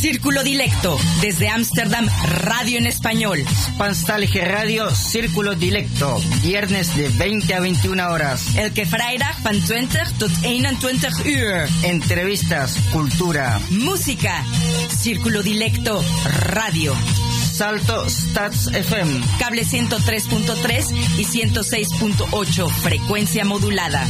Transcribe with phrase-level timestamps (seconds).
[0.00, 2.06] Círculo Dilecto, desde Ámsterdam,
[2.42, 3.44] radio en español.
[3.66, 8.54] Spanstalge Radio, Círculo Dilecto, viernes de 20 a 21 horas.
[8.56, 11.68] Elke vrijdag van 20 tot 21 uur.
[11.82, 13.60] Entrevistas, cultura.
[13.70, 14.44] Música,
[14.88, 16.94] Círculo Dilecto, radio.
[17.52, 19.20] Salto Stats FM.
[19.40, 24.06] Cable 103.3 y 106.8, frecuencia modulada.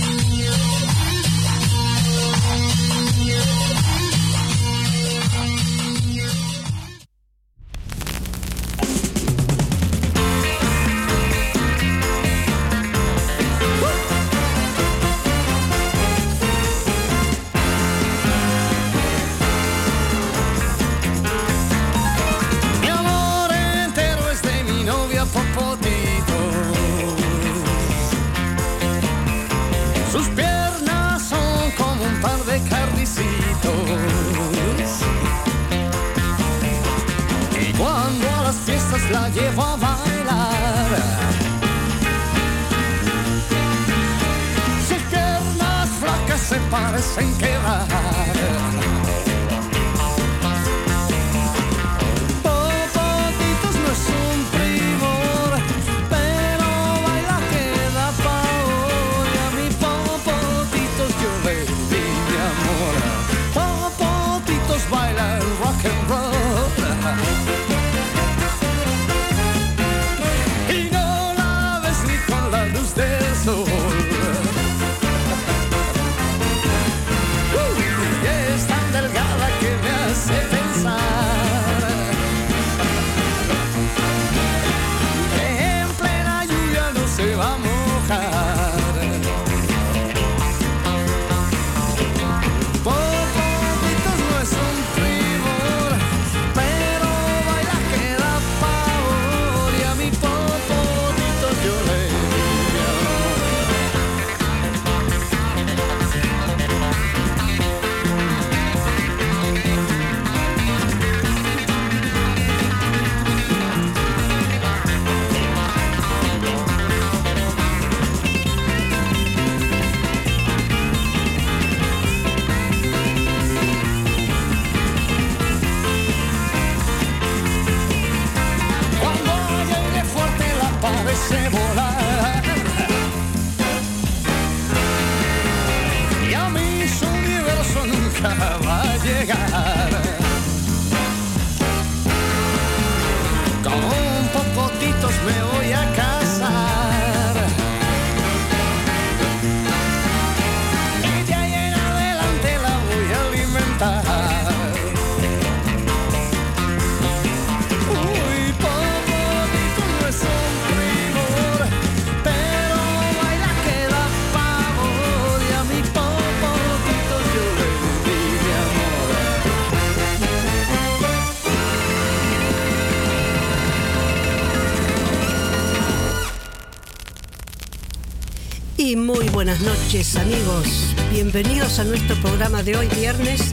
[178.94, 180.94] Buenas noches amigos.
[181.10, 183.52] Bienvenidos a nuestro programa de hoy, viernes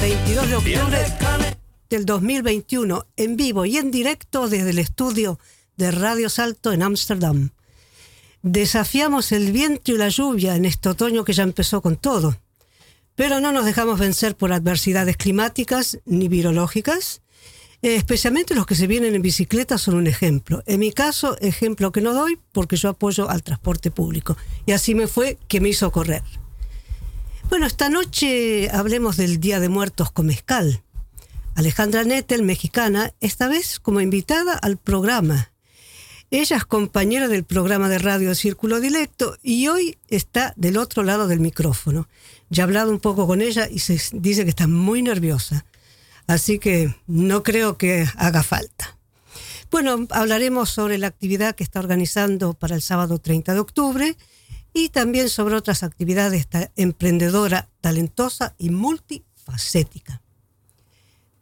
[0.00, 0.98] 22 de octubre
[1.90, 5.40] del 2021, en vivo y en directo desde el estudio
[5.76, 7.50] de Radio Salto en Ámsterdam.
[8.42, 12.36] Desafiamos el viento y la lluvia en este otoño que ya empezó con todo,
[13.16, 17.20] pero no nos dejamos vencer por adversidades climáticas ni virológicas
[17.80, 20.62] eh, especialmente los que se vienen en bicicleta son un ejemplo.
[20.66, 24.36] En mi caso, ejemplo que no doy porque yo apoyo al transporte público.
[24.66, 26.22] Y así me fue que me hizo correr.
[27.48, 30.82] Bueno, esta noche hablemos del Día de Muertos con Mezcal.
[31.54, 35.52] Alejandra Nettel, mexicana, esta vez como invitada al programa.
[36.30, 41.26] Ella es compañera del programa de radio Círculo Directo y hoy está del otro lado
[41.26, 42.06] del micrófono.
[42.50, 45.64] Ya he hablado un poco con ella y se dice que está muy nerviosa.
[46.28, 48.98] Así que no creo que haga falta.
[49.70, 54.16] Bueno, hablaremos sobre la actividad que está organizando para el sábado 30 de octubre
[54.74, 56.46] y también sobre otras actividades
[56.76, 60.20] emprendedora, talentosa y multifacética.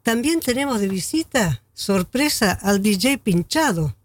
[0.05, 3.97] También tenemos de visita, sorpresa, al DJ Pinchado,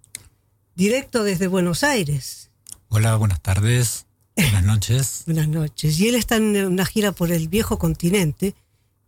[0.73, 2.49] directo desde Buenos Aires.
[2.89, 5.23] Hola, buenas tardes, buenas noches.
[5.27, 5.99] buenas noches.
[5.99, 8.55] Y él está en una gira por el viejo continente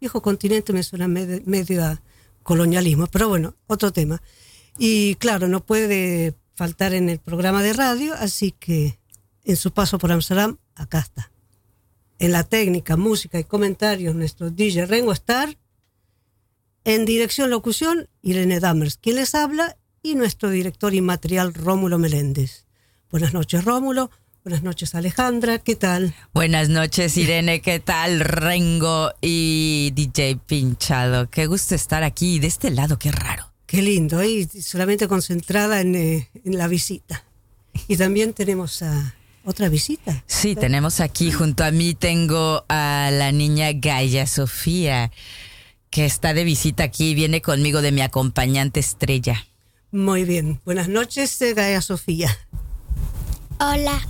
[0.04, 2.02] viejo continente me suena medio, a
[2.44, 4.22] colonialismo, pero bueno, otro tema.
[4.78, 9.00] Y claro, no puede faltar en el programa de radio, así que
[9.46, 11.32] en su paso por Amsterdam, acá está.
[12.20, 15.58] En la técnica, música y comentarios, nuestro DJ Rengo Star.
[16.84, 22.66] En dirección locución, Irene Dammers, quien les habla, y nuestro director inmaterial, Rómulo Meléndez.
[23.10, 24.12] Buenas noches, Rómulo.
[24.44, 25.60] Buenas noches, Alejandra.
[25.60, 26.14] ¿Qué tal?
[26.34, 27.62] Buenas noches, Irene.
[27.62, 31.30] ¿Qué tal, Rengo y DJ Pinchado?
[31.30, 33.50] Qué gusto estar aquí de este lado, qué raro.
[33.66, 37.24] Qué lindo, y solamente concentrada en, eh, en la visita.
[37.88, 40.26] Y también tenemos a otra visita.
[40.28, 45.10] Sí, tenemos aquí junto a mí tengo a la niña Gaia Sofía,
[45.90, 49.48] que está de visita aquí, viene conmigo de mi acompañante estrella.
[49.92, 50.60] Muy bien.
[50.66, 52.38] Buenas noches, eh, Gaia Sofía.
[53.60, 54.06] Hola.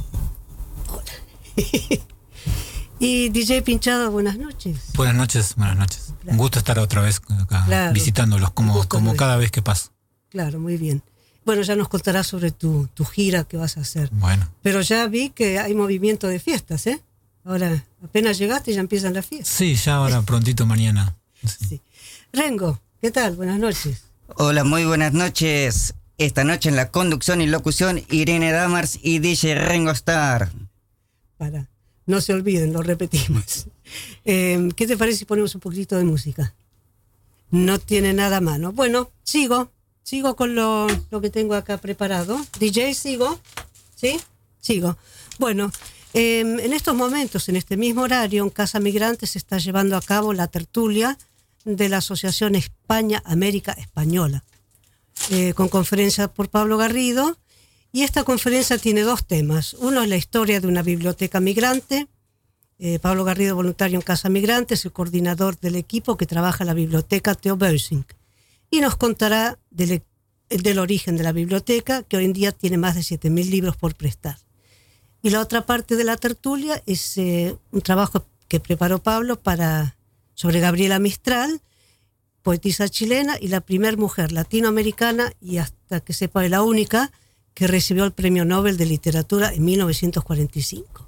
[3.00, 4.78] y DJ Pinchado, buenas noches.
[4.96, 6.14] Buenas noches, buenas noches.
[6.26, 7.94] Un gusto estar otra vez acá Claro.
[7.94, 9.92] visitándolos como, como cada vez que paso.
[10.30, 11.04] Claro, muy bien.
[11.46, 14.10] Bueno, ya nos contarás sobre tu, tu gira que vas a hacer.
[14.14, 17.02] Bueno, Pero ya vi que hay movimiento de fiestas, ¿eh?
[17.44, 19.50] Ahora, apenas llegaste ya empiezan las fiestas.
[19.54, 21.16] sí, ya ahora prontito mañana.
[21.46, 21.66] Sí.
[21.68, 21.82] Sí.
[22.32, 23.36] Rengo, ¿qué tal?
[23.36, 24.04] Buenas noches.
[24.38, 25.94] Hola, muy buenas noches.
[26.18, 30.52] Esta noche en la conducción y locución, Irene Damars y DJ Rengo Star.
[32.06, 33.68] No se olviden, lo repetimos.
[34.26, 36.56] Eh, ¿Qué te parece si ponemos un poquito de música?
[37.52, 38.72] No tiene nada a mano.
[38.72, 39.70] Bueno, sigo,
[40.02, 40.88] sigo con lo,
[41.22, 42.40] que tengo acá preparado.
[42.58, 43.40] DJ, sigo,
[43.96, 44.20] ¿sí?
[44.62, 44.98] Sigo.
[45.38, 45.72] Bueno,
[46.14, 50.02] eh, en estos momentos, en este mismo horario, en Casa Migrante se está llevando a
[50.02, 51.18] cabo la tertulia
[51.66, 54.44] de la Asociación España-América Española,
[55.30, 57.38] eh, con conferencia por Pablo Garrido.
[57.96, 59.76] Y esta conferencia tiene dos temas.
[59.76, 62.08] Uno es la historia de una biblioteca migrante.
[62.80, 66.70] Eh, Pablo Garrido, voluntario en Casa Migrante, es el coordinador del equipo que trabaja en
[66.70, 68.04] la biblioteca Theo Beusing.
[68.72, 70.02] Y nos contará del,
[70.50, 73.94] del origen de la biblioteca, que hoy en día tiene más de 7.000 libros por
[73.94, 74.40] prestar.
[75.22, 79.98] Y la otra parte de la tertulia es eh, un trabajo que preparó Pablo para,
[80.34, 81.62] sobre Gabriela Mistral,
[82.42, 87.12] poetisa chilena y la primera mujer latinoamericana y hasta que sepa la única
[87.54, 91.08] que recibió el Premio Nobel de Literatura en 1945.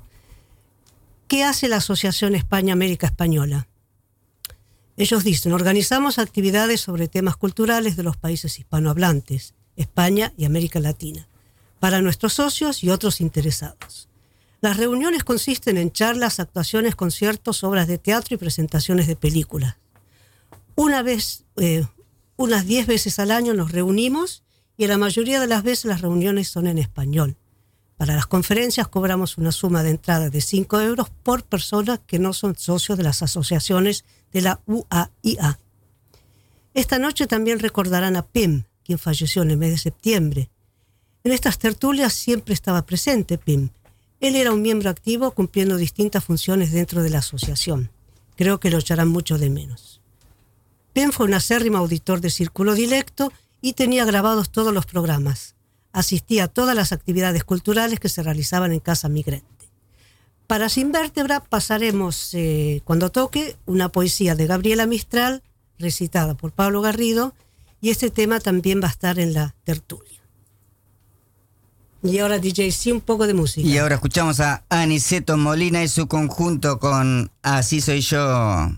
[1.27, 3.67] ¿Qué hace la Asociación España-América Española?
[4.97, 11.27] Ellos dicen, organizamos actividades sobre temas culturales de los países hispanohablantes, España y América Latina,
[11.79, 14.07] para nuestros socios y otros interesados.
[14.61, 19.75] Las reuniones consisten en charlas, actuaciones, conciertos, obras de teatro y presentaciones de películas.
[20.75, 21.85] Una vez, eh,
[22.37, 24.44] unas 10 veces al año nos reunimos
[24.77, 27.37] y la mayoría de las veces las reuniones son en español.
[27.97, 32.33] Para las conferencias cobramos una suma de entrada de 5 euros por persona que no
[32.33, 35.59] son socios de las asociaciones de la UAIA.
[36.73, 40.49] Esta noche también recordarán a Pim, quien falleció en el mes de septiembre.
[41.23, 43.69] En estas tertulias siempre estaba presente Pim.
[44.19, 47.91] Él era un miembro activo cumpliendo distintas funciones dentro de la asociación.
[48.35, 50.01] Creo que lo echarán mucho de menos.
[50.91, 53.31] Pim fue un acérrimo auditor de Círculo Dilecto
[53.65, 55.55] y tenía grabados todos los programas.
[55.91, 59.47] Asistía a todas las actividades culturales que se realizaban en Casa Migrante.
[60.45, 65.41] Para Sin Vértebra pasaremos, eh, cuando toque, una poesía de Gabriela Mistral,
[65.79, 67.33] recitada por Pablo Garrido,
[67.81, 70.21] y este tema también va a estar en la tertulia.
[72.03, 73.67] Y ahora, DJ, sí, un poco de música.
[73.67, 78.69] Y ahora escuchamos a Aniceto Molina y su conjunto con Así soy yo.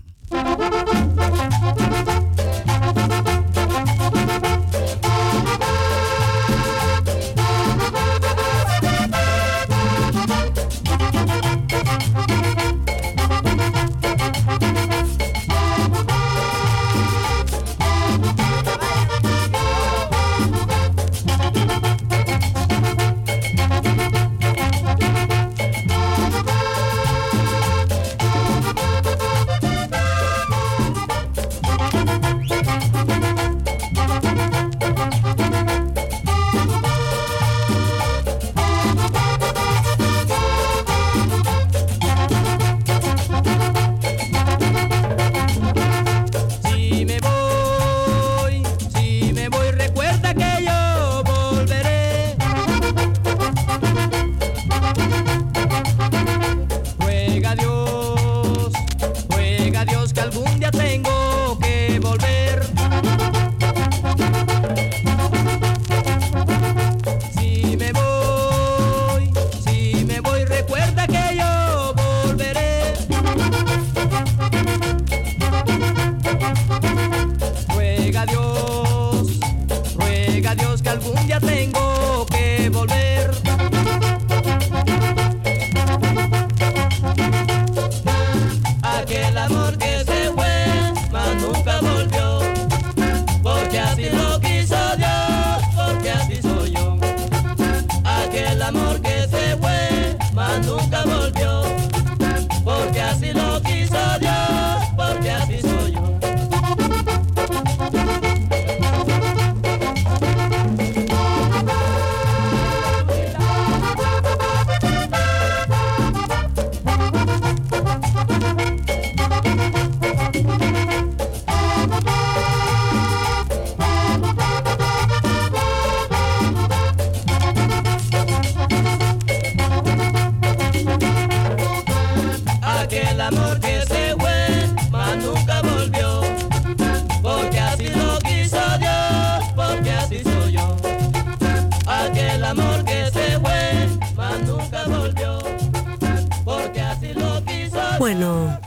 [147.98, 148.58] Bueno,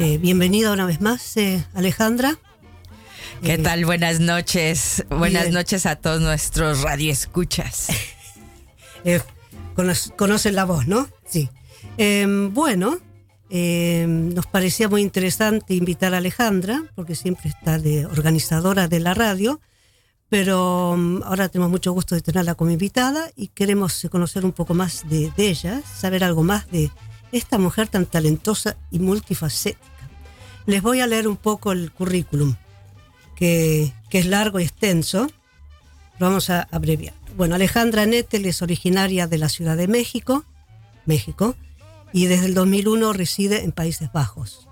[0.00, 2.36] eh, bienvenida una vez más, eh, Alejandra.
[3.42, 3.86] ¿Qué eh, tal?
[3.86, 5.06] Buenas noches.
[5.08, 7.88] Buenas noches a todos nuestros radioescuchas.
[9.04, 9.20] Eh,
[10.16, 11.08] conocen la voz, ¿no?
[11.26, 11.50] Sí.
[11.96, 13.00] Em, bueno,
[13.54, 19.12] eh, nos parecía muy interesante invitar a Alejandra, porque siempre está de organizadora de la
[19.12, 19.60] radio,
[20.30, 24.72] pero mm, ahora tenemos mucho gusto de tenerla como invitada y queremos conocer un poco
[24.72, 26.90] más de, de ella, saber algo más de
[27.30, 29.84] esta mujer tan talentosa y multifacética.
[30.64, 32.54] Les voy a leer un poco el currículum,
[33.36, 35.26] que, que es largo y extenso.
[36.18, 37.14] Lo vamos a abreviar.
[37.36, 40.46] Bueno, Alejandra Nettel es originaria de la Ciudad de México,
[41.04, 41.54] México,
[42.12, 44.68] y desde el 2001 reside en Países Bajos.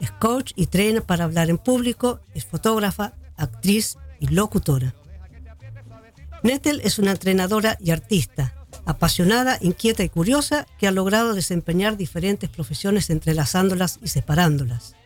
[0.00, 4.94] Es coach y trainer para hablar en público, es fotógrafa, actriz y locutora.
[6.42, 8.52] Nettel es una entrenadora y artista,
[8.84, 14.96] apasionada, inquieta y curiosa, que ha logrado desempeñar diferentes profesiones entrelazándolas y separándolas.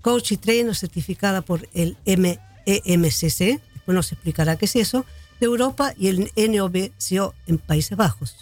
[0.00, 5.06] Coach y trainer certificada por el MEMCC, después nos explicará qué es eso,
[5.38, 8.36] de Europa y el NOBCO en Países Bajos.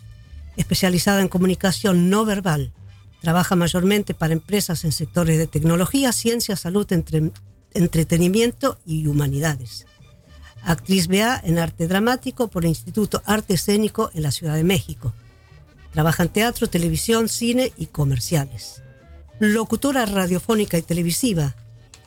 [0.57, 2.73] Especializada en comunicación no verbal,
[3.21, 7.33] trabaja mayormente para empresas en sectores de tecnología, ciencia, salud, entre-
[7.75, 9.87] entretenimiento y humanidades.
[10.63, 15.15] Actriz BA en arte dramático por el Instituto Arte Escénico en la Ciudad de México.
[15.93, 18.83] Trabaja en teatro, televisión, cine y comerciales.
[19.39, 21.57] Locutora radiofónica y televisiva.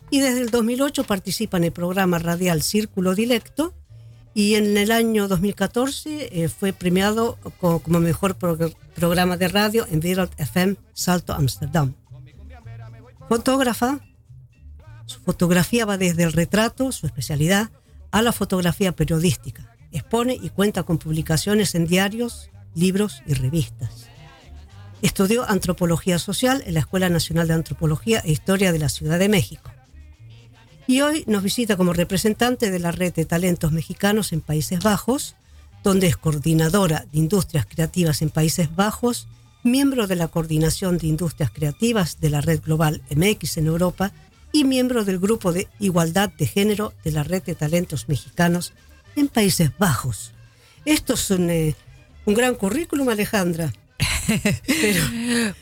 [0.10, 3.74] Y desde el 2008 participa en el programa radial Círculo Directo
[4.34, 9.86] y en el año 2014 eh, fue premiado co- como mejor progr- programa de radio
[9.90, 11.94] en Wereld FM Salto Amsterdam.
[13.30, 14.00] Fotógrafa,
[15.06, 17.70] su fotografía va desde el retrato, su especialidad,
[18.12, 19.76] a la fotografía periodística.
[19.92, 24.08] Expone y cuenta con publicaciones en diarios, libros y revistas.
[25.02, 29.30] Estudió antropología social en la Escuela Nacional de Antropología e Historia de la Ciudad de
[29.30, 29.70] México.
[30.86, 35.36] Y hoy nos visita como representante de la Red de Talentos Mexicanos en Países Bajos,
[35.82, 39.28] donde es coordinadora de Industrias Creativas en Países Bajos,
[39.64, 44.12] miembro de la Coordinación de Industrias Creativas de la Red Global MX en Europa
[44.52, 48.74] y miembro del Grupo de Igualdad de Género de la Red de Talentos Mexicanos
[49.16, 50.34] en Países Bajos.
[50.86, 51.76] Esto es un, eh,
[52.26, 53.74] gran currículum, Alejandra.
[54.68, 55.04] Pero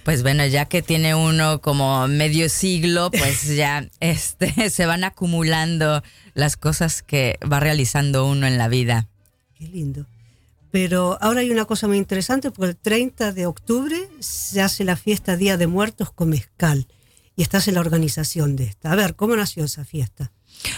[0.04, 6.04] Pues bueno, ya que tiene uno como medio siglo, pues ya este se van acumulando
[6.34, 9.08] las cosas que va realizando uno en la vida.
[9.56, 10.06] Qué lindo.
[10.72, 14.96] Pero ahora hay una cosa muy interesante porque el 30 de octubre se hace la
[14.96, 16.88] fiesta Día de Muertos con Mezcal
[17.36, 18.92] y estás en la organización de esta.
[18.92, 20.32] A ver, ¿cómo nació esa fiesta?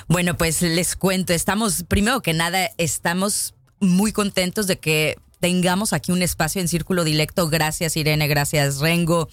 [0.07, 6.13] Bueno, pues les cuento, estamos, primero que nada, estamos muy contentos de que tengamos aquí
[6.13, 7.49] un espacio en Círculo Directo.
[7.49, 9.27] Gracias Irene, gracias Rengo.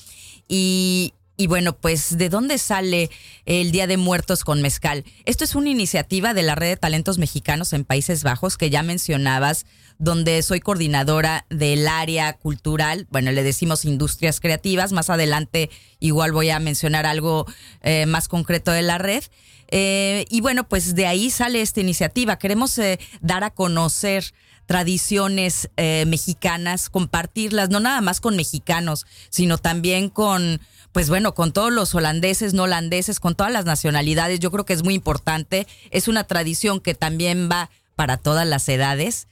[0.48, 3.10] Y, y bueno, pues ¿de dónde sale
[3.44, 5.04] el Día de Muertos con Mezcal?
[5.24, 8.82] Esto es una iniciativa de la Red de Talentos Mexicanos en Países Bajos que ya
[8.82, 9.66] mencionabas,
[9.98, 16.50] donde soy coordinadora del área cultural, bueno, le decimos industrias creativas, más adelante igual voy
[16.50, 17.46] a mencionar algo
[17.82, 19.22] eh, más concreto de la red.
[19.68, 22.36] Eh, y bueno, pues de ahí sale esta iniciativa.
[22.36, 24.34] Queremos eh, dar a conocer
[24.70, 30.60] tradiciones eh, mexicanas, compartirlas, no nada más con mexicanos, sino también con,
[30.92, 34.38] pues bueno, con todos los holandeses, no holandeses, con todas las nacionalidades.
[34.38, 35.66] Yo creo que es muy importante.
[35.90, 39.26] Es una tradición que también va para todas las edades.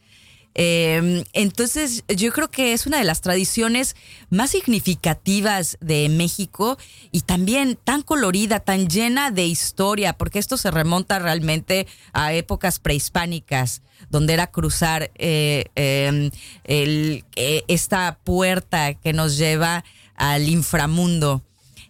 [0.56, 3.94] Eh, entonces, yo creo que es una de las tradiciones
[4.30, 6.78] más significativas de México
[7.12, 12.80] y también tan colorida, tan llena de historia, porque esto se remonta realmente a épocas
[12.80, 19.84] prehispánicas, donde era cruzar eh, el- eh, esta puerta que nos lleva
[20.16, 21.42] al inframundo.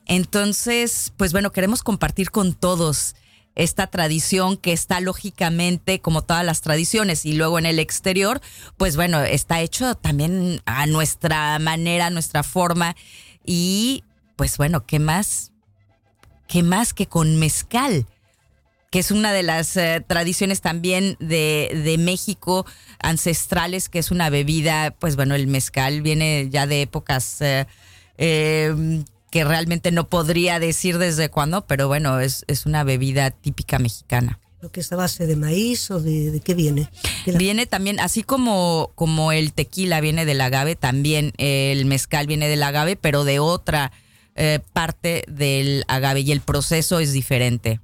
[0.06, 3.14] Entonces, pues bueno, queremos compartir con todos
[3.54, 8.40] esta tradición que está lógicamente como todas las tradiciones y luego en el exterior,
[8.76, 12.94] pues bueno, está hecho también a nuestra manera, a nuestra forma
[13.44, 14.04] y
[14.36, 15.50] pues bueno, ¿qué más?
[16.46, 18.06] ¿Qué más que con mezcal?
[18.90, 22.64] Que es una de las eh, tradiciones también de, de México
[23.00, 27.66] ancestrales, que es una bebida, pues bueno, el mezcal viene ya de épocas eh,
[28.16, 33.78] eh, que realmente no podría decir desde cuándo, pero bueno, es, es una bebida típica
[33.78, 34.38] mexicana.
[34.60, 36.90] ¿Lo que es a base de maíz o de, de qué viene?
[37.26, 42.48] La- Viene también, así como, como el tequila viene del agave, también el mezcal viene
[42.48, 43.92] del agave, pero de otra
[44.34, 47.80] eh, parte del agave y el proceso es diferente.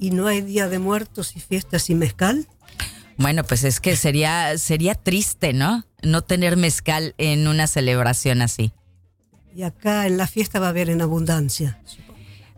[0.00, 2.48] ¿Y no hay Día de Muertos y fiestas sin mezcal?
[3.18, 5.84] Bueno, pues es que sería, sería triste, ¿no?
[6.02, 8.72] No tener mezcal en una celebración así.
[9.54, 11.78] Y acá en la fiesta va a haber en abundancia.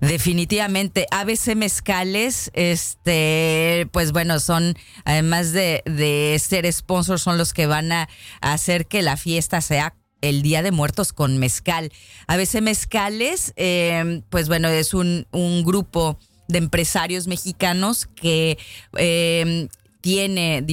[0.01, 7.67] Definitivamente, ABC Mezcales, este, pues bueno, son, además de, de ser sponsors, son los que
[7.67, 8.09] van a,
[8.41, 11.91] hacer que la fiesta sea el Día de Muertos con Mezcal.
[12.29, 18.59] ABC Mezcales, eh, pues bueno, es un, un grupo de empresarios mexicanos que
[18.97, 19.69] eh,
[20.01, 20.65] tiene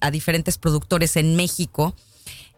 [0.00, 1.94] a diferentes productores en México,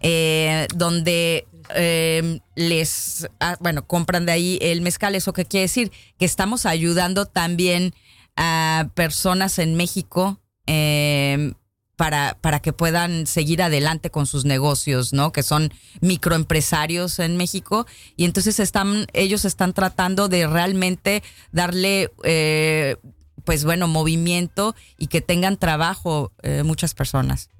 [0.00, 5.14] eh, donde eh, les, ah, bueno, compran de ahí el mezcal.
[5.14, 5.92] ¿Eso qué quiere decir?
[6.18, 7.94] Que estamos ayudando también
[8.37, 11.52] a personas en México eh,
[11.96, 15.32] para, para que puedan seguir adelante con sus negocios, ¿no?
[15.32, 17.86] Que son microempresarios en México.
[18.16, 21.22] Y entonces están, ellos están tratando de realmente
[21.52, 22.96] darle, eh,
[23.44, 27.50] pues bueno, movimiento y que tengan trabajo eh, muchas personas.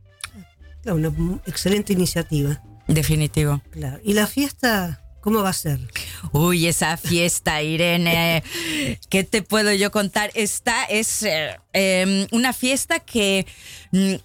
[0.83, 2.63] Claro, una excelente iniciativa.
[2.89, 3.63] Definitivo.
[3.71, 3.99] Claro.
[4.03, 5.81] ¿Y la fiesta cómo va a ser?
[6.33, 8.45] Uy, esa fiesta, Irene.
[9.09, 10.31] ¿Qué te puedo yo contar?
[10.35, 13.47] Esta es eh, eh, una fiesta que
[13.91, 14.17] mm,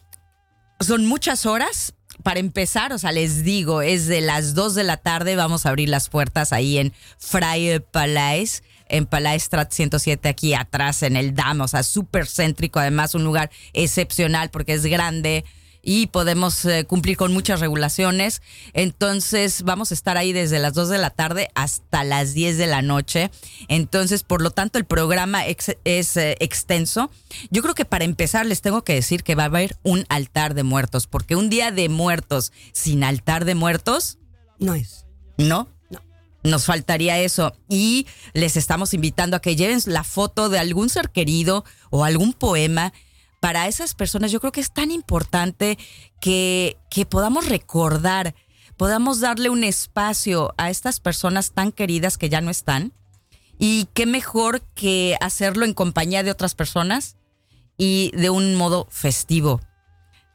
[0.81, 1.93] son muchas horas.
[2.21, 5.69] Para empezar, o sea, les digo, es de las 2 de la tarde, vamos a
[5.69, 11.33] abrir las puertas ahí en Freie Palais, en Palais Strat 107, aquí atrás en el
[11.33, 15.45] Dam, o sea, súper céntrico, además un lugar excepcional porque es grande
[15.81, 18.41] y podemos eh, cumplir con muchas regulaciones.
[18.73, 22.67] Entonces vamos a estar ahí desde las 2 de la tarde hasta las 10 de
[22.67, 23.31] la noche.
[23.67, 27.11] Entonces, por lo tanto, el programa ex- es eh, extenso.
[27.51, 30.53] Yo creo que para empezar les tengo que decir que va a haber un altar
[30.53, 34.17] de muertos, porque un día de muertos sin altar de muertos,
[34.59, 35.05] No es.
[35.37, 35.67] no.
[35.89, 35.99] No.
[36.43, 37.53] Nos faltaría eso.
[37.67, 42.33] Y les estamos invitando a que lleven la foto de algún ser querido o algún
[42.33, 42.93] poema.
[43.39, 45.77] Para esas personas yo creo que es tan importante
[46.19, 48.35] que, que podamos recordar,
[48.77, 52.93] podamos darle un espacio a estas personas tan queridas que ya no están.
[53.57, 57.17] Y qué mejor que hacerlo en compañía de otras personas
[57.77, 59.61] y de un modo festivo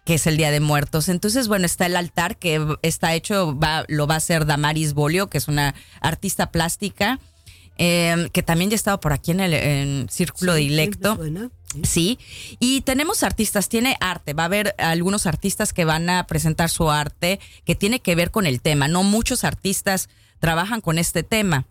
[0.05, 1.09] que es el Día de Muertos.
[1.09, 5.39] Entonces, bueno, está el altar que está hecho, lo va a hacer Damaris Bolio, que
[5.39, 7.19] es una artista plástica,
[7.79, 11.19] eh, que también ya ha estado por aquí en el en Círculo Sí, Dilecto.
[11.83, 12.19] sí,
[12.61, 16.91] y tenemos artistas, tiene arte, va a haber algunos artistas que van a presentar su
[16.91, 18.87] arte que tiene que ver con el tema.
[18.89, 20.09] No muchos artistas
[20.39, 21.67] trabajan con este tema.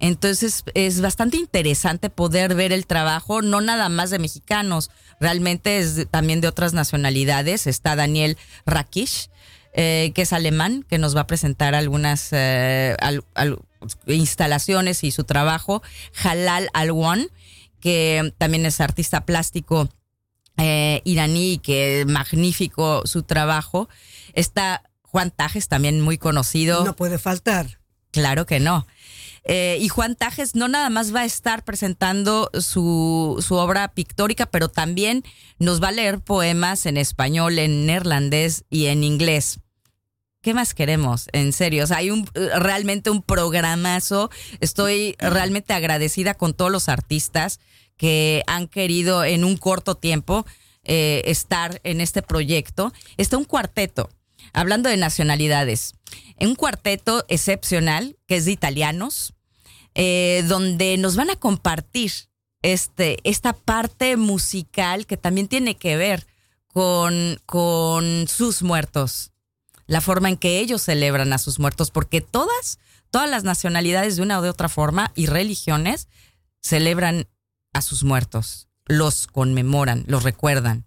[0.00, 4.90] Entonces es bastante interesante poder ver el trabajo, no nada más de mexicanos,
[5.20, 7.68] realmente es también de otras nacionalidades.
[7.68, 8.36] Está Daniel
[8.66, 9.30] Rakish,
[9.72, 13.60] eh, que es alemán, que nos va a presentar algunas eh, al- al-
[14.06, 15.82] instalaciones y su trabajo.
[16.22, 17.28] Halal Alwan,
[17.80, 19.88] que también es artista plástico
[20.56, 23.88] eh, iraní, que magnífico su trabajo.
[24.34, 26.84] Está Juan Tajes, también muy conocido.
[26.84, 27.78] No puede faltar.
[28.10, 28.86] Claro que no.
[29.44, 34.46] Eh, y Juan Tajes no nada más va a estar presentando su, su obra pictórica,
[34.46, 35.22] pero también
[35.58, 39.60] nos va a leer poemas en español, en neerlandés y en inglés.
[40.44, 41.28] ¿Qué más queremos?
[41.32, 44.30] En serio, o sea, hay un, realmente un programazo.
[44.60, 47.60] Estoy realmente agradecida con todos los artistas
[47.96, 50.44] que han querido en un corto tiempo
[50.82, 52.92] eh, estar en este proyecto.
[53.16, 54.10] Está un cuarteto,
[54.52, 55.94] hablando de nacionalidades,
[56.38, 59.32] un cuarteto excepcional que es de italianos,
[59.94, 62.12] eh, donde nos van a compartir
[62.60, 66.26] este, esta parte musical que también tiene que ver
[66.66, 69.30] con, con sus muertos,
[69.86, 72.78] la forma en que ellos celebran a sus muertos, porque todas,
[73.10, 76.08] todas las nacionalidades de una o de otra forma y religiones
[76.60, 77.28] celebran
[77.72, 80.86] a sus muertos, los conmemoran, los recuerdan.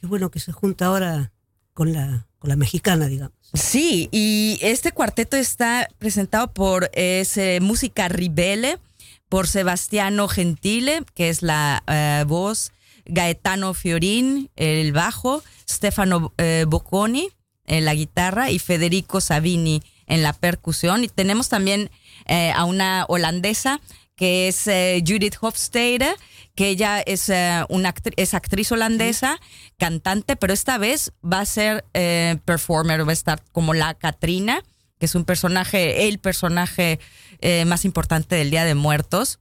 [0.00, 1.32] Qué bueno que se junta ahora
[1.72, 3.36] con la, con la mexicana, digamos.
[3.54, 8.78] Sí, y este cuarteto está presentado por es, eh, Música Ribele,
[9.28, 12.72] por Sebastiano Gentile, que es la eh, voz,
[13.06, 17.28] Gaetano Fiorin, el bajo, Stefano eh, Bocconi
[17.70, 21.04] en la guitarra y Federico Savini en la percusión.
[21.04, 21.90] Y tenemos también
[22.26, 23.80] eh, a una holandesa
[24.16, 26.14] que es eh, Judith Hofstede,
[26.54, 29.40] que ella es, eh, una es actriz holandesa,
[29.78, 31.84] cantante, pero esta vez va a ser
[32.44, 34.62] performer, va a estar como la Katrina,
[34.98, 36.98] que es un personaje, el personaje
[37.64, 39.38] más importante del Día de Muertos.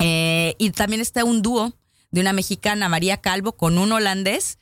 [0.00, 1.74] Y también está un dúo
[2.10, 4.58] de una mexicana, María Calvo, con un holandés,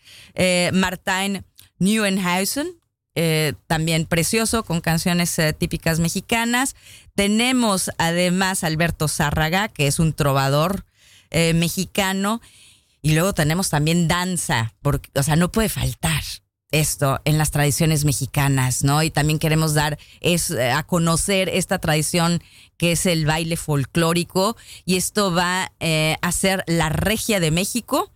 [0.72, 1.46] Martijn
[1.78, 2.77] Nieuwenhuizen,
[3.20, 6.76] eh, también precioso, con canciones eh, típicas mexicanas.
[7.16, 10.84] Tenemos además Alberto Zárraga, que es un trovador
[11.30, 12.40] eh, mexicano.
[13.02, 16.22] Y luego tenemos también danza, porque, o sea, no puede faltar.
[16.70, 19.02] esto en las tradiciones mexicanas, ¿no?
[19.02, 22.40] Y también queremos dar es, a conocer esta tradición
[22.76, 28.12] que es el baile folclórico y esto va a ser la regia de México.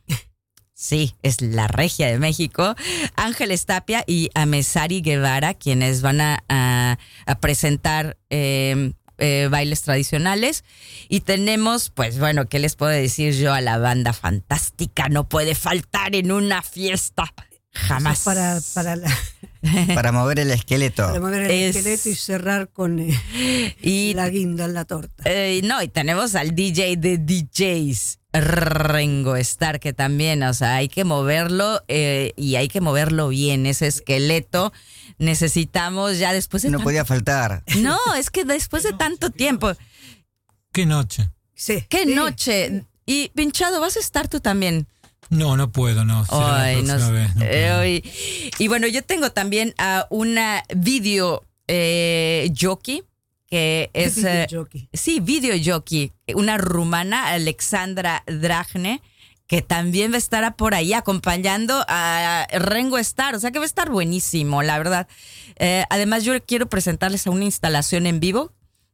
[0.75, 2.75] Sí, es la regia de México.
[3.15, 6.99] Ángeles Tapia y Amesari Guevara, quienes van a,
[7.41, 10.65] presentar eh, eh, bailes tradicionales.
[11.09, 15.09] Y tenemos, pues bueno, ¿qué les puedo decir yo a la banda fantástica?
[15.09, 17.33] No puede faltar en una fiesta.
[17.75, 18.21] Jamás.
[18.21, 19.17] Para, para, la-
[19.95, 21.07] Para mover el esqueleto.
[21.07, 25.23] para mover el Es- esqueleto y cerrar con eh, Y la guinda en la torta.
[25.25, 30.89] Eh, no, y tenemos al DJ de DJs, Rengo Star, que también, o sea, hay
[30.89, 34.73] que moverlo eh, y hay que moverlo bien, ese esqueleto.
[35.19, 37.63] Necesitamos ya después de No podía faltar.
[37.79, 39.73] No, es que después de tanto tiempo.
[40.73, 41.31] ¿Qué noche?
[41.55, 42.15] Sí, ¡Qué sí.
[42.15, 42.85] noche!
[43.07, 44.89] Y Pinchado, vas a estar tú también.
[45.33, 46.25] No, no puedo, no.
[46.31, 47.37] Ay, la nos- próxima vez.
[47.37, 47.81] no eh, puedo.
[47.81, 48.13] hoy-
[48.59, 53.03] y bueno, yo tengo también a una video eh, jockey
[53.49, 54.17] que es...
[54.17, 54.89] Video eh, jockey.
[54.93, 59.01] Sí, video jockey, una rumana, Alexandra Dragne,
[59.47, 63.65] que también va a estar por ahí acompañando a Rengo Star, o sea que va
[63.65, 65.07] a estar buenísimo, la verdad.
[65.57, 68.53] Eh, además, yo quiero presentarles a una instalación en vivo,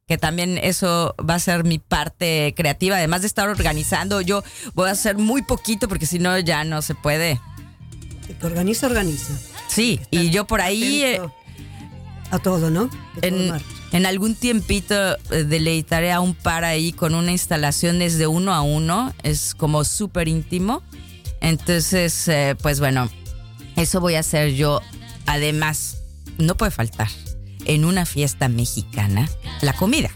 [0.09, 4.43] que también eso va a ser mi parte creativa, además de estar organizando, yo
[4.73, 7.39] voy a hacer muy poquito porque si no ya no se puede.
[8.27, 9.33] El que organiza, organiza.
[9.67, 11.03] Sí, y yo por ahí...
[11.03, 11.21] eh,
[12.31, 12.89] a todo, ¿no?
[13.21, 13.51] En,
[13.91, 14.95] en algún tiempito
[15.29, 19.13] eh, deleitaré a un par ahí con una instalación desde uno a uno.
[19.21, 20.81] Es como súper íntimo.
[21.39, 23.11] Entonces, eh, pues bueno,
[23.75, 24.81] eso voy a hacer yo.
[25.27, 25.97] Además,
[26.39, 27.09] no puede faltar
[27.69, 29.29] en una fiesta mexicana
[29.61, 30.09] la comida.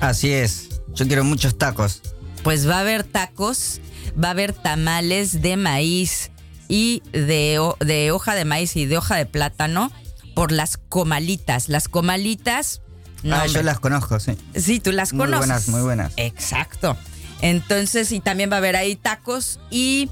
[0.00, 0.80] Así es.
[0.94, 2.02] Yo quiero muchos tacos.
[2.42, 3.80] Pues va a haber tacos,
[4.22, 6.30] va a haber tamales de maíz
[6.68, 9.90] y de, de hoja de maíz y de hoja de plátano
[10.34, 11.68] por las comalitas.
[11.68, 12.80] Las comalitas...
[13.24, 14.36] no, ah, yo las conozco, sí.
[14.54, 15.46] Sí, tú las Muy conoces.
[15.46, 16.12] buenas, muy buenas.
[16.16, 16.96] Exacto.
[17.40, 20.08] Entonces, y también va a haber ahí tacos y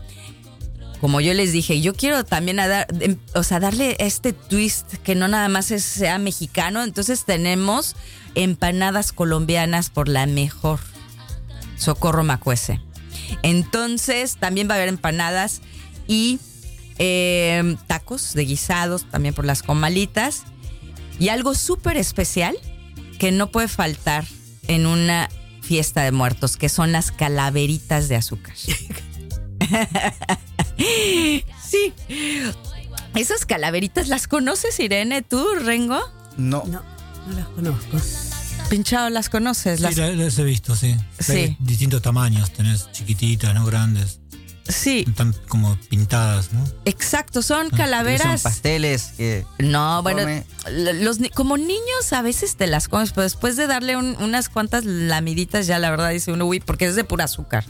[1.05, 5.15] como yo les dije, yo quiero también dar, em, o sea, darle este twist que
[5.15, 6.83] no nada más sea mexicano.
[6.83, 7.95] Entonces tenemos
[8.35, 10.81] empanadas colombianas por la mejor.
[11.77, 12.81] Socorro Macuese.
[13.43, 15.61] Entonces también va a haber empanadas
[16.09, 16.39] y
[16.97, 20.45] eh, tacos de guisados también por las comalitas.
[21.19, 22.57] Y algo súper especial
[23.19, 24.25] que no puede faltar
[24.69, 25.29] en una
[25.61, 28.55] fiesta de muertos, que son las calaveritas de azúcar.
[30.77, 31.93] sí.
[33.15, 35.23] Esas calaveritas, ¿las conoces, Irene?
[35.23, 36.01] ¿Tú, Rengo?
[36.37, 36.65] No.
[36.67, 36.83] No,
[37.27, 37.47] no las
[37.85, 37.99] conozco.
[38.71, 39.81] Pinchado, ¿las conoces?
[39.81, 40.97] Las- Sí, la- las he visto, sí.
[41.21, 41.33] Sí.
[41.33, 44.21] Hay distintos tamaños, tenés chiquititas, no grandes.
[44.67, 46.65] Sí, Están como pintadas, ¿no?
[46.87, 48.41] exacto, son Son calaveras.
[48.41, 50.23] pasteles que No, bueno,
[50.71, 54.87] los, como niños a veces te las comes, pero después de darle un- unas cuantas
[54.87, 57.67] lamiditas ya la verdad dice uno, uy, porque es de pura azúcar.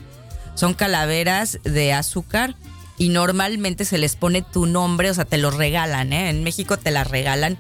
[0.55, 2.55] Son calaveras de azúcar
[2.97, 6.31] y normalmente se les pone tu nombre, o sea, te los regalan, ¿eh?
[6.31, 7.59] En México te las regalan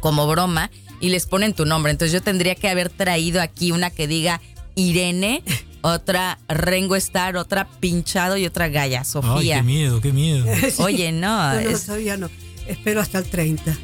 [0.00, 0.70] como broma
[1.00, 1.90] y les ponen tu nombre.
[1.92, 4.40] Entonces yo tendría que haber traído aquí una que diga
[4.74, 5.42] Irene,
[5.80, 9.56] otra Rengo Star, otra Pinchado y otra Gaya Ay, Sofía.
[9.56, 10.44] qué miedo, qué miedo.
[10.78, 12.28] Oye, no, No, no, es- todavía no.
[12.66, 13.74] Espero hasta el 30.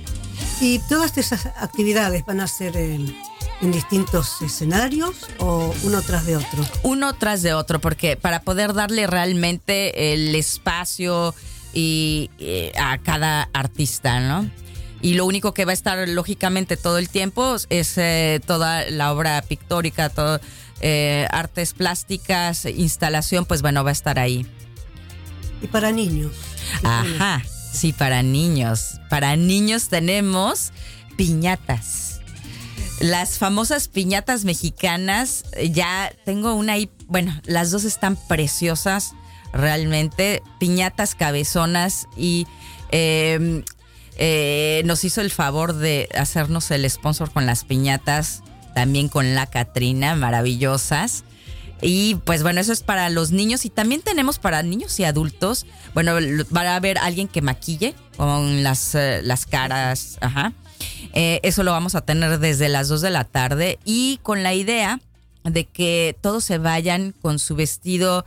[0.60, 3.16] ¿Y todas esas actividades van a ser en,
[3.60, 6.64] en distintos escenarios o uno tras de otro?
[6.82, 11.34] uno tras de otro, porque para poder darle realmente el espacio
[11.72, 14.48] y, eh, a cada artista, ¿no?
[15.00, 19.12] Y lo único que va a estar lógicamente todo el tiempo es eh, toda la
[19.12, 20.40] obra pictórica, todo,
[20.80, 24.46] eh, artes plásticas, instalación, pues bueno, va a estar ahí.
[25.62, 26.32] Y para niños.
[26.82, 27.42] Ajá,
[27.72, 29.00] sí, para niños.
[29.08, 30.72] Para niños tenemos
[31.16, 32.17] piñatas.
[33.00, 39.12] Las famosas piñatas mexicanas, eh, ya tengo una ahí, bueno, las dos están preciosas,
[39.52, 40.42] realmente.
[40.58, 42.46] Piñatas cabezonas y
[42.90, 43.62] eh,
[44.16, 48.42] eh, nos hizo el favor de hacernos el sponsor con las piñatas,
[48.74, 51.24] también con la Catrina, maravillosas.
[51.80, 55.66] Y pues bueno, eso es para los niños y también tenemos para niños y adultos.
[55.94, 56.14] Bueno,
[56.54, 60.52] va a haber alguien que maquille con las, eh, las caras, ajá.
[61.12, 64.54] Eh, eso lo vamos a tener desde las 2 de la tarde y con la
[64.54, 65.00] idea
[65.44, 68.24] de que todos se vayan con su vestido,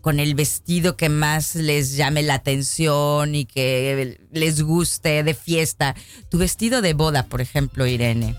[0.00, 5.94] con el vestido que más les llame la atención y que les guste de fiesta.
[6.30, 8.36] Tu vestido de boda, por ejemplo, Irene.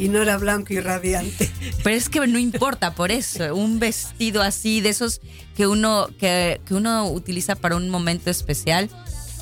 [0.00, 1.50] Y no era blanco y radiante.
[1.84, 3.54] Pero es que no importa por eso.
[3.54, 5.20] Un vestido así, de esos
[5.56, 8.88] que uno, que, que uno utiliza para un momento especial.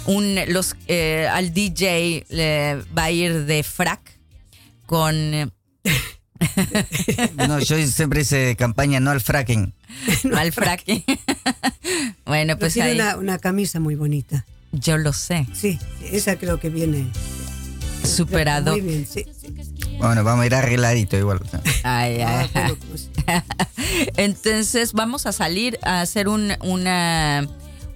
[0.07, 4.01] Un, los, eh, al DJ le va a ir de frac
[4.87, 5.15] con...
[5.15, 5.49] eh,
[7.49, 9.75] No, yo siempre hice campaña no al fracking.
[10.35, 10.83] al frac.
[12.25, 14.47] bueno, Pero pues tiene ahí, una, una camisa muy bonita.
[14.73, 15.47] yo lo sé.
[15.53, 15.79] Sí,
[16.11, 17.07] esa creo que viene
[18.05, 18.73] Superado.
[18.73, 19.07] muy bien.
[19.07, 19.55] Sí, sí.
[19.99, 21.41] Bueno, vamos a ir arregladito igual.
[21.83, 23.11] Ay, Ah, ay, bueno, pues,
[24.17, 27.49] Entonces vamos a salir a hacer un, una,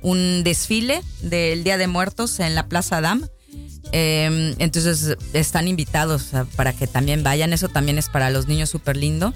[0.03, 3.27] un desfile del Día de Muertos en la Plaza Dam.
[3.93, 7.53] Eh, entonces están invitados para que también vayan.
[7.53, 9.33] Eso también es para los niños súper lindo.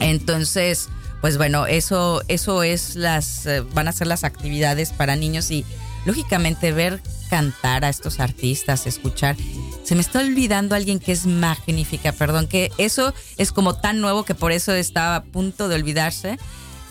[0.00, 0.88] Entonces,
[1.20, 5.64] pues bueno, eso, eso es las, eh, van a ser las actividades para niños y
[6.04, 9.36] lógicamente ver cantar a estos artistas, escuchar.
[9.82, 14.24] Se me está olvidando alguien que es magnífica, perdón, que eso es como tan nuevo
[14.24, 16.38] que por eso estaba a punto de olvidarse.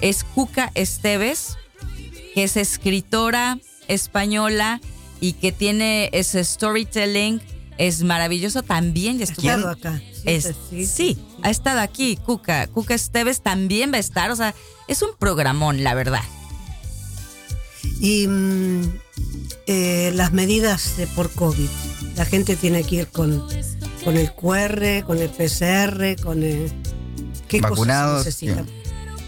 [0.01, 1.58] Es Cuca Esteves,
[2.35, 4.79] que es escritora española
[5.21, 7.41] y que tiene ese storytelling,
[7.77, 9.17] es maravilloso también.
[9.17, 10.01] y ha estuvo- estado acá.
[10.25, 10.53] es-
[10.87, 12.67] sí, ha estado aquí, Cuca.
[12.67, 14.29] Cuca Esteves también va a estar.
[14.31, 14.53] O sea,
[14.87, 16.21] es un programón, la verdad.
[18.01, 18.81] Y mm,
[19.67, 21.69] eh, las medidas de por COVID.
[22.17, 23.47] La gente tiene que ir con,
[24.03, 26.71] con el QR, con el PCR, con el...
[27.47, 28.67] ¿Qué cosas Vacunados, necesitan?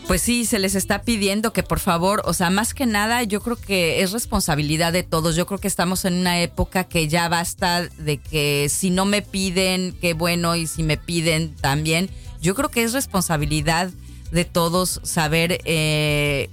[0.07, 3.41] Pues sí, se les está pidiendo que por favor, o sea, más que nada, yo
[3.41, 5.35] creo que es responsabilidad de todos.
[5.35, 9.21] Yo creo que estamos en una época que ya basta de que si no me
[9.21, 12.09] piden, qué bueno, y si me piden también.
[12.41, 13.89] Yo creo que es responsabilidad
[14.31, 16.49] de todos saber, eh,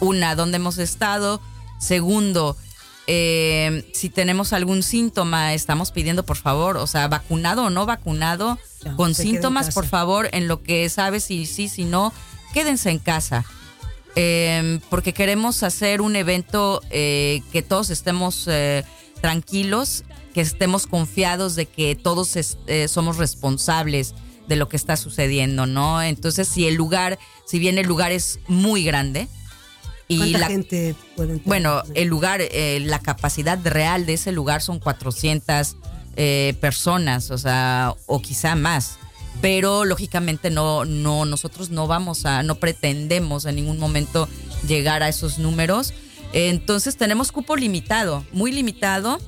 [0.00, 1.42] una, dónde hemos estado.
[1.78, 2.56] Segundo,
[3.06, 8.58] eh, si tenemos algún síntoma, estamos pidiendo por favor, o sea, vacunado o no vacunado,
[8.96, 12.12] con síntomas, por favor, en lo que sabes si sí, si no,
[12.56, 13.44] quédense en casa.
[14.14, 18.82] Eh, porque queremos hacer un evento eh, que todos estemos eh,
[19.20, 24.14] tranquilos, que estemos confiados de que todos es- eh, somos responsables
[24.48, 26.02] de lo que está sucediendo, ¿no?
[26.02, 29.28] Entonces, si el lugar, si bien el lugar es muy grande
[30.08, 34.62] y ¿Cuánta la, gente puede bueno, el lugar, eh, la capacidad real de ese lugar
[34.62, 35.76] son 400
[36.16, 38.98] eh, personas, o sea, o quizá más.
[39.40, 44.28] Pero lógicamente no, no, nosotros no vamos a, no pretendemos en ningún momento
[44.66, 45.92] llegar a esos números.
[46.32, 49.18] Entonces tenemos cupo limitado, muy limitado.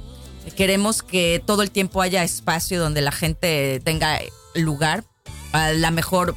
[0.56, 4.18] Queremos que todo el tiempo haya espacio donde la gente tenga
[4.54, 5.04] lugar.
[5.52, 6.34] A la mejor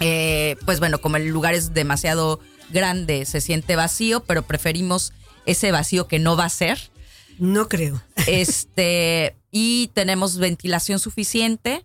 [0.00, 5.12] eh, pues bueno, como el lugar es demasiado grande, se siente vacío, pero preferimos
[5.46, 6.90] ese vacío que no va a ser.
[7.38, 8.02] No creo.
[8.26, 11.84] Este, y tenemos ventilación suficiente.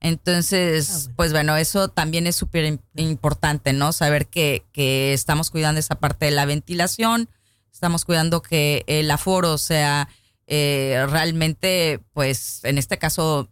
[0.00, 1.14] Entonces, Ah, bueno.
[1.16, 3.92] pues bueno, eso también es súper im- importante, ¿no?
[3.92, 7.28] Saber que, que estamos cuidando esa parte de la ventilación,
[7.72, 10.08] estamos cuidando que el aforo sea
[10.46, 13.48] eh, realmente, pues en este caso,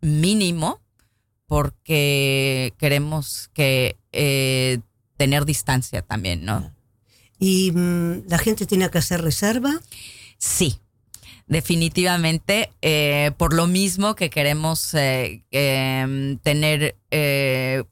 [0.00, 0.80] mínimo,
[1.46, 4.78] porque queremos que eh,
[5.16, 6.72] tener distancia también, ¿no?
[7.38, 9.80] Y mm, la gente tiene que hacer reserva.
[10.38, 10.78] Sí,
[11.50, 17.82] definitivamente, eh, por lo mismo que queremos eh, em, tener eh,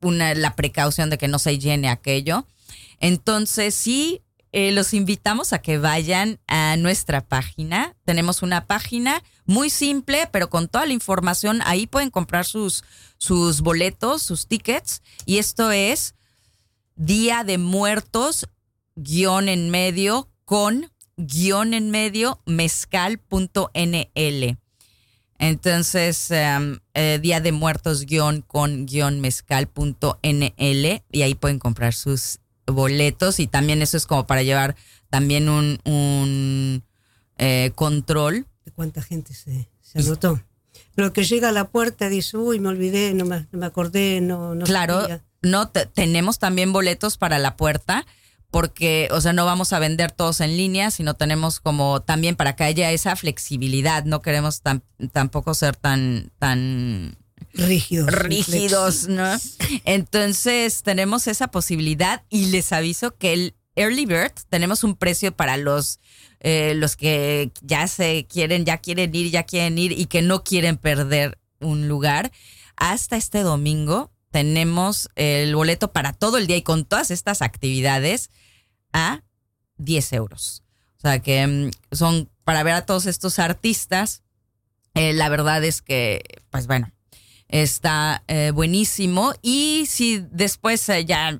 [0.00, 2.46] una, la precaución de que no se llene aquello.
[3.00, 4.22] Entonces, sí,
[4.52, 7.94] los invitamos a que vayan a nuestra página.
[8.04, 11.60] Tenemos una página muy simple, pero con toda la información.
[11.64, 12.84] Ahí pueden comprar sus,
[13.18, 15.02] sus boletos, sus tickets.
[15.26, 16.14] Y esto es
[16.96, 18.46] Día de Muertos,
[18.94, 23.18] guion en medio, con guion en medio, mezcal.nl.
[25.38, 31.02] Entonces, em, eh, Día de Muertos, guion con guion mezcal.nl.
[31.10, 33.40] Y ahí pueden comprar sus boletos.
[33.40, 34.76] Y también eso es como para llevar
[35.10, 36.84] también un, un
[37.38, 38.46] eh, control.
[38.64, 40.40] de cuánta gente se, se anotó.
[40.94, 43.66] Pero que llega a la puerta y dice, uy, me olvidé, no me, no me
[43.66, 45.24] acordé, no, no Claro, sabía".
[45.42, 48.06] no te- tenemos también boletos para la puerta
[48.52, 52.54] porque, o sea, no vamos a vender todos en línea, sino tenemos como también para
[52.54, 54.04] que haya esa flexibilidad.
[54.04, 57.16] No queremos tan- tampoco ser tan, tan
[57.54, 58.08] Rígidos.
[58.12, 59.24] rígidos, ¿no?
[59.84, 65.56] Entonces tenemos esa posibilidad y les aviso que el Early Bird tenemos un precio para
[65.56, 65.98] los
[66.40, 70.44] eh, los que ya se quieren, ya quieren ir, ya quieren ir y que no
[70.44, 72.32] quieren perder un lugar.
[72.76, 78.30] Hasta este domingo tenemos el boleto para todo el día y con todas estas actividades
[78.92, 79.22] a
[79.76, 80.64] 10 euros.
[80.98, 84.22] O sea que mm, son para ver a todos estos artistas.
[84.94, 86.92] eh, la verdad es que, pues bueno,
[87.52, 89.34] Está eh, buenísimo.
[89.42, 91.38] Y si después eh, ya,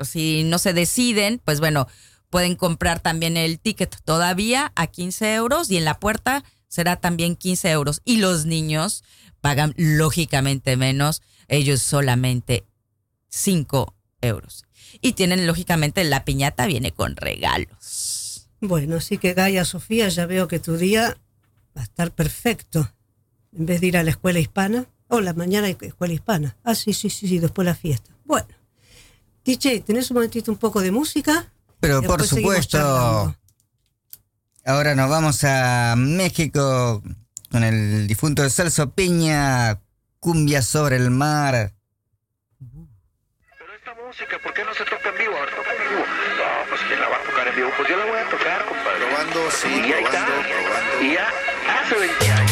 [0.00, 1.86] si no se deciden, pues bueno,
[2.28, 7.36] pueden comprar también el ticket todavía a 15 euros y en la puerta será también
[7.36, 8.02] 15 euros.
[8.04, 9.04] Y los niños
[9.40, 12.66] pagan lógicamente menos, ellos solamente
[13.28, 14.64] 5 euros.
[15.00, 18.48] Y tienen lógicamente la piñata viene con regalos.
[18.60, 21.16] Bueno, así que Gaia Sofía, ya veo que tu día
[21.76, 22.92] va a estar perfecto.
[23.56, 26.56] En vez de ir a la escuela hispana, o la mañana hay escuela hispana.
[26.64, 28.10] Ah, sí, sí, sí, sí, después la fiesta.
[28.24, 28.48] Bueno,
[29.44, 31.50] DJ, ¿tenés un momentito un poco de música?
[31.80, 33.36] Pero Después por supuesto,
[34.64, 37.02] ahora nos vamos a México
[37.50, 39.80] con el difunto de Celso Piña,
[40.20, 41.72] Cumbia sobre el mar.
[43.58, 45.36] Pero esta música, ¿por qué no se toca en vivo?
[45.36, 46.00] A ver, toca en vivo.
[46.00, 47.70] No, pues ¿quién la va a tocar en vivo?
[47.76, 49.06] Pues yo la voy a tocar, compadre.
[49.06, 51.02] Probando, sí, y probando, probando.
[51.02, 51.28] Y ya
[51.80, 52.47] hace 20 años.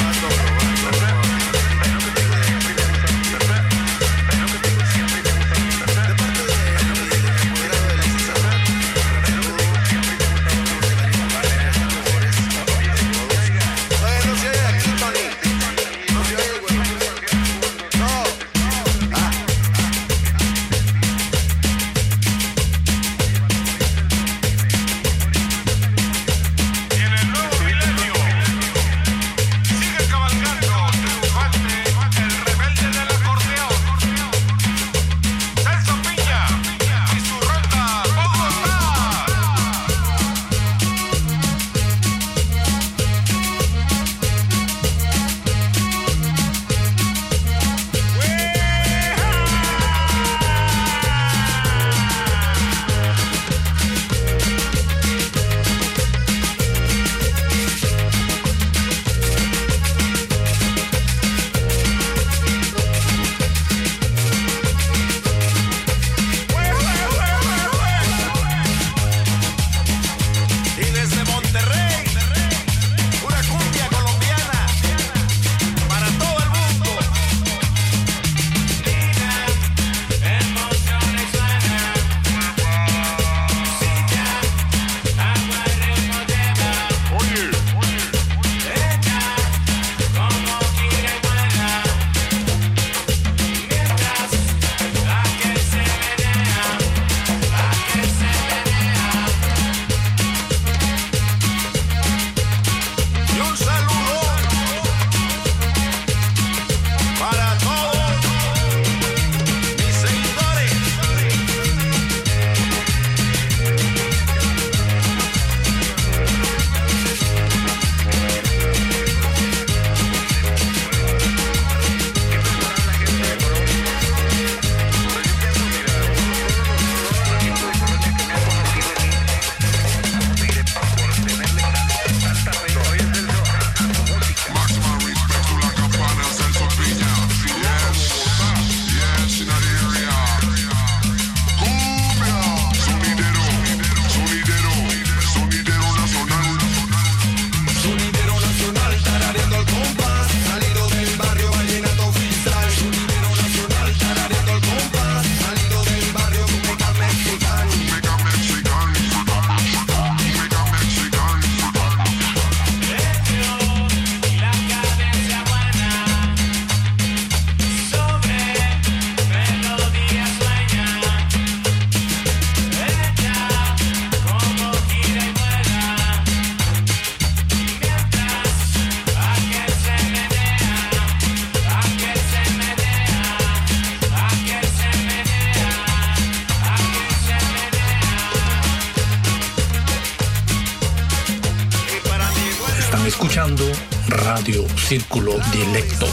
[194.88, 196.06] Círculo Dilecto.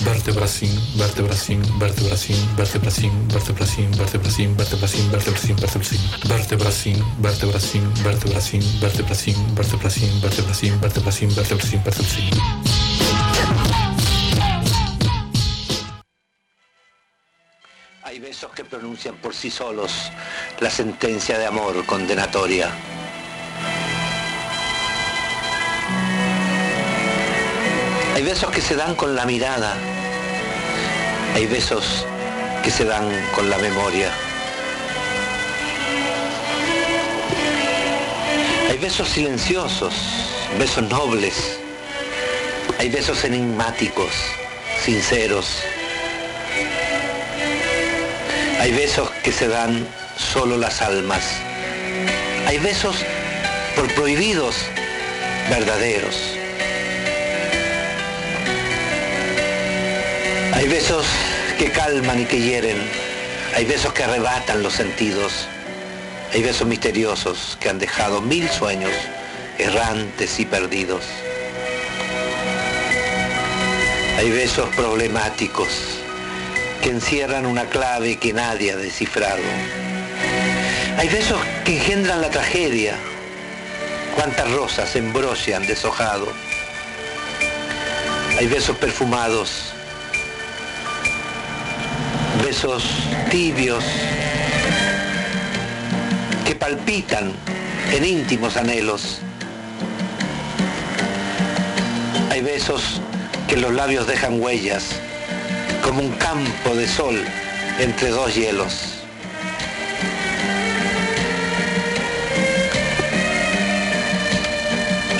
[0.00, 10.80] Vertebracín, vertebracín, vertebracín, vertebracín, vertebracín, vertebracín, vertebracín, vertebracín, vertebracín, vertebracín, vertebracín, vertebracín, vertebracín, vertebracín, vertebracín,
[10.80, 12.30] vertebracín, vertebracín, vertebracín.
[18.04, 20.10] Hay besos que pronuncian por sí solos
[20.60, 22.72] la sentencia de amor condenatoria.
[28.38, 29.74] Besos que se dan con la mirada.
[31.34, 32.06] Hay besos
[32.62, 34.12] que se dan con la memoria.
[38.70, 39.92] Hay besos silenciosos,
[40.56, 41.58] besos nobles,
[42.78, 44.12] Hay besos enigmáticos,
[44.84, 45.60] sinceros.
[48.60, 49.84] Hay besos que se dan
[50.16, 51.24] solo las almas.
[52.46, 52.98] Hay besos
[53.74, 54.54] por prohibidos,
[55.50, 56.37] verdaderos.
[60.68, 61.06] Hay besos
[61.58, 62.76] que calman y que hieren.
[63.56, 65.48] Hay besos que arrebatan los sentidos.
[66.34, 68.92] Hay besos misteriosos que han dejado mil sueños
[69.56, 71.04] errantes y perdidos.
[74.18, 75.68] Hay besos problemáticos
[76.82, 79.40] que encierran una clave que nadie ha descifrado.
[80.98, 82.94] Hay besos que engendran la tragedia.
[84.14, 84.94] Cuántas rosas
[85.56, 86.30] han deshojado.
[88.38, 89.72] Hay besos perfumados.
[92.48, 92.82] Besos
[93.30, 93.84] tibios
[96.46, 97.30] que palpitan
[97.92, 99.18] en íntimos anhelos.
[102.30, 103.02] Hay besos
[103.48, 104.92] que los labios dejan huellas,
[105.84, 107.22] como un campo de sol
[107.80, 108.94] entre dos hielos.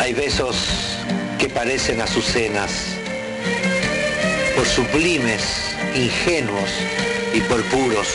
[0.01, 0.57] Hay besos
[1.39, 2.71] que parecen azucenas,
[4.57, 5.43] por sublimes,
[5.95, 6.71] ingenuos
[7.33, 8.09] y por puros.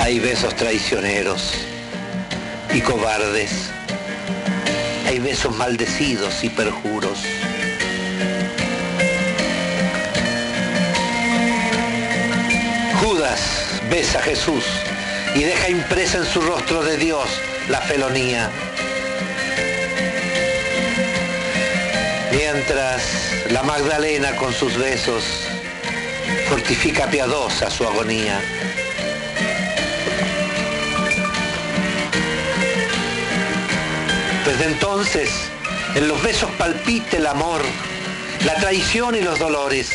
[0.00, 1.52] Hay besos traicioneros
[2.72, 3.70] y cobardes.
[5.06, 7.18] Hay besos maldecidos y perjuros.
[13.00, 13.40] Judas
[13.90, 14.64] besa a Jesús
[15.34, 17.28] y deja impresa en su rostro de Dios
[17.68, 18.50] la felonía.
[22.32, 23.02] Mientras
[23.50, 25.24] la Magdalena con sus besos
[26.48, 28.40] fortifica piadosa su agonía.
[34.44, 35.30] Desde entonces,
[35.94, 37.62] en los besos palpite el amor,
[38.44, 39.90] la traición y los dolores.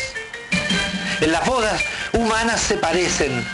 [1.20, 1.82] En las bodas
[2.12, 3.44] humanas se parecen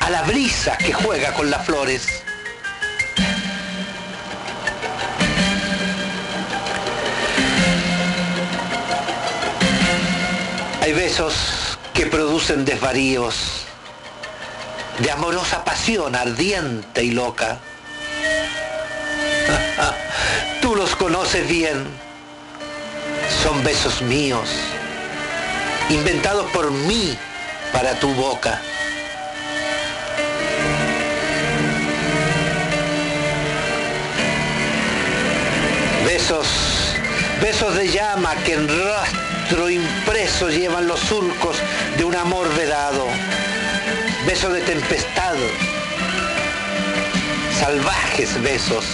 [0.00, 2.19] a la brisa que juega con las flores.
[10.94, 11.34] Besos
[11.94, 13.64] que producen desvaríos
[14.98, 17.58] de amorosa pasión ardiente y loca.
[20.60, 21.86] Tú los conoces bien.
[23.44, 24.50] Son besos míos,
[25.90, 27.16] inventados por mí
[27.72, 28.60] para tu boca.
[36.04, 36.48] Besos,
[37.40, 38.66] besos de llama que en
[39.50, 41.56] rastro impreso llevan los surcos
[41.96, 43.04] de un amor vedado.
[44.24, 45.34] Besos de tempestad,
[47.58, 48.84] salvajes besos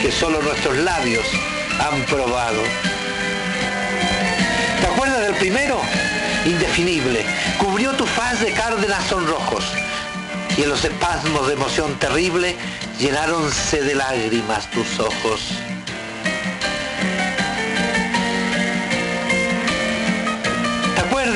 [0.00, 1.26] que solo nuestros labios
[1.80, 2.62] han probado.
[4.80, 5.80] ¿Te acuerdas del primero?
[6.44, 7.24] Indefinible.
[7.58, 9.64] Cubrió tu faz de cárdenas sonrojos
[10.56, 12.54] y en los espasmos de emoción terrible
[13.00, 15.69] llenáronse de lágrimas tus ojos.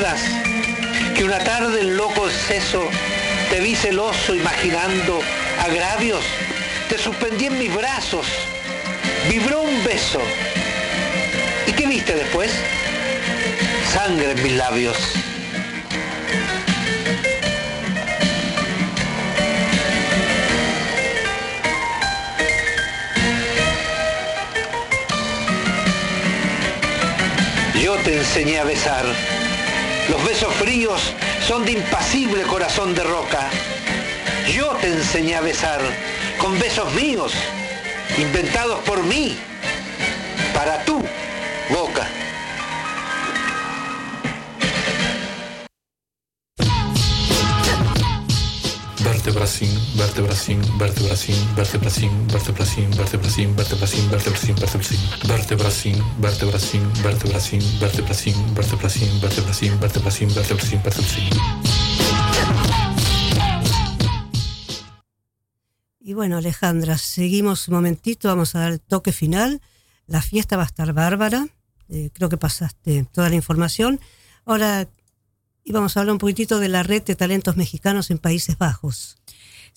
[0.05, 2.87] ¿Te acuerdas que una tarde en loco exceso
[3.49, 5.19] te vi celoso imaginando
[5.59, 6.23] agravios?
[6.87, 8.27] Te suspendí en mis brazos
[9.27, 10.21] vibró un beso.
[11.65, 12.51] ¿Y qué viste después?
[13.91, 14.95] Sangre en mis labios.
[27.81, 29.34] Yo te enseñé a besar.
[30.09, 31.01] Los besos fríos
[31.47, 33.49] son de impasible corazón de roca.
[34.53, 35.81] Yo te enseñé a besar
[36.37, 37.33] con besos míos
[38.17, 39.35] inventados por mí,
[40.53, 41.03] para tu
[41.69, 42.07] boca.
[50.45, 60.29] Vertebracín, vertebracín, vertebracín, vertebracín, vertebracín, vertebracín, vertebracín, vertebracín, vertebracín, vertebracín, vertebracín, vertebracín, vertebracín, vertebracín, vertebracín,
[60.35, 61.29] vertebracín, vertebracín.
[65.99, 69.61] Y bueno, Alejandra, seguimos un momentito, vamos a dar el toque final.
[70.05, 71.47] La fiesta va a estar bárbara,
[71.89, 73.99] eh, creo que pasaste toda la información.
[74.45, 74.87] Ahora
[75.63, 79.17] íbamos a hablar un poquitito de la red de talentos mexicanos en Países Bajos.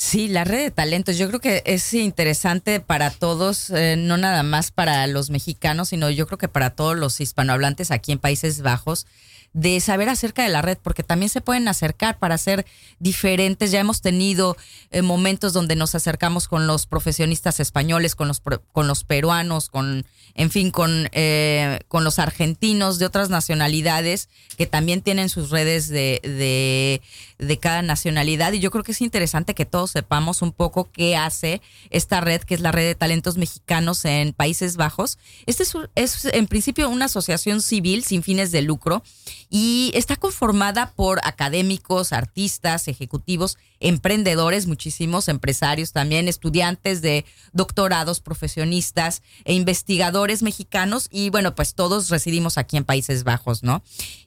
[0.00, 4.44] Sí, la red de talentos, yo creo que es interesante para todos, eh, no nada
[4.44, 8.62] más para los mexicanos, sino yo creo que para todos los hispanohablantes aquí en Países
[8.62, 9.08] Bajos,
[9.52, 12.66] de saber acerca de la red, porque también se pueden acercar para ser
[12.98, 13.70] diferentes.
[13.70, 14.56] Ya hemos tenido
[14.90, 18.40] eh, momentos donde nos acercamos con los profesionistas españoles, con los,
[18.72, 24.66] con los peruanos, con, en fin, con, eh, con los argentinos de otras nacionalidades que
[24.66, 27.02] también tienen sus redes de, de,
[27.38, 28.52] de cada nacionalidad.
[28.52, 32.42] Y yo creo que es interesante que todos sepamos un poco qué hace esta red,
[32.42, 35.18] que es la red de talentos mexicanos en Países Bajos.
[35.46, 39.02] Este es, es en principio una asociación civil sin fines de lucro
[39.50, 49.22] y está conformada por académicos, artistas, ejecutivos, emprendedores, muchísimos empresarios también, estudiantes de doctorados, profesionistas
[49.44, 53.82] e investigadores mexicanos y bueno, pues todos residimos aquí en Países Bajos, ¿no?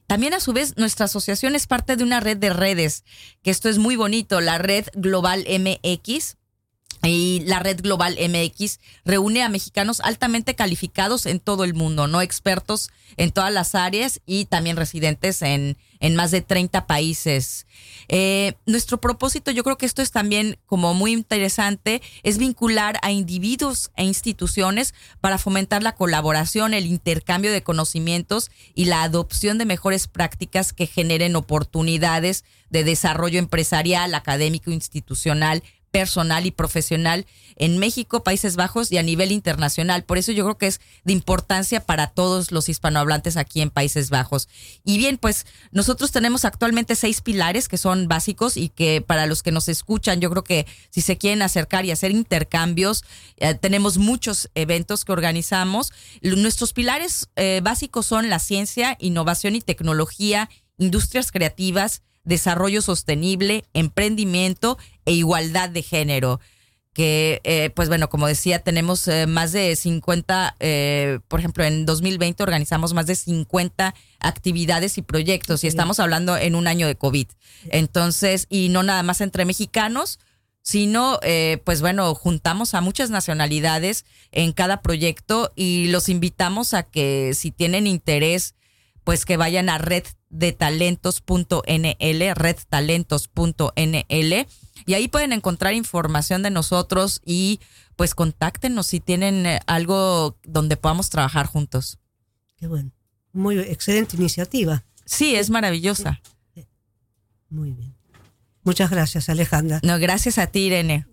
[0.06, 3.04] También a su vez nuestra asociación es parte de una red de redes,
[3.42, 6.36] que esto es muy bonito, la red Global MX,
[7.02, 12.20] y la red Global MX reúne a mexicanos altamente calificados en todo el mundo, no
[12.20, 17.66] expertos en todas las áreas y también residentes en, en más de 30 países.
[18.08, 23.10] Eh, nuestro propósito, yo creo que esto es también como muy interesante, es vincular a
[23.10, 29.64] individuos e instituciones para fomentar la colaboración, el intercambio de conocimientos y la adopción de
[29.64, 35.62] mejores prácticas que generen oportunidades de desarrollo empresarial, académico, institucional,
[35.92, 37.26] personal y profesional
[37.56, 40.04] en México, Países Bajos y a nivel internacional.
[40.04, 44.10] Por eso yo creo que es de importancia para todos los hispanohablantes aquí en Países
[44.10, 44.48] Bajos.
[44.84, 49.42] Y bien, pues nosotros tenemos actualmente seis pilares que son básicos y que para los
[49.42, 53.04] que nos escuchan, yo creo que si se quieren acercar y hacer intercambios,
[53.36, 55.92] eh, tenemos muchos eventos que organizamos.
[56.22, 64.78] Nuestros pilares eh, básicos son la ciencia, innovación y tecnología, industrias creativas, desarrollo sostenible, emprendimiento
[65.04, 66.40] e igualdad de género.
[66.92, 71.86] Que, eh, pues bueno, como decía, tenemos eh, más de 50, eh, por ejemplo, en
[71.86, 76.96] 2020 organizamos más de 50 actividades y proyectos y estamos hablando en un año de
[76.96, 77.28] COVID.
[77.70, 80.18] Entonces, y no nada más entre mexicanos,
[80.60, 81.18] sino,
[81.64, 87.50] pues bueno, juntamos a muchas nacionalidades en cada proyecto y los invitamos a que si
[87.50, 88.54] tienen interés,
[89.02, 94.46] pues que vayan a redtalentos.nl, redtalentos.nl,
[94.86, 97.60] y ahí pueden encontrar información de nosotros y
[97.96, 101.98] pues contáctenos si tienen eh, algo donde podamos trabajar juntos.
[102.56, 102.90] Qué bueno.
[103.32, 104.84] Muy excelente iniciativa.
[105.04, 106.20] Sí, es maravillosa.
[107.48, 107.94] Muy bien.
[108.64, 109.80] Muchas gracias, Alejandra.
[109.82, 111.06] No, gracias a ti, Irene.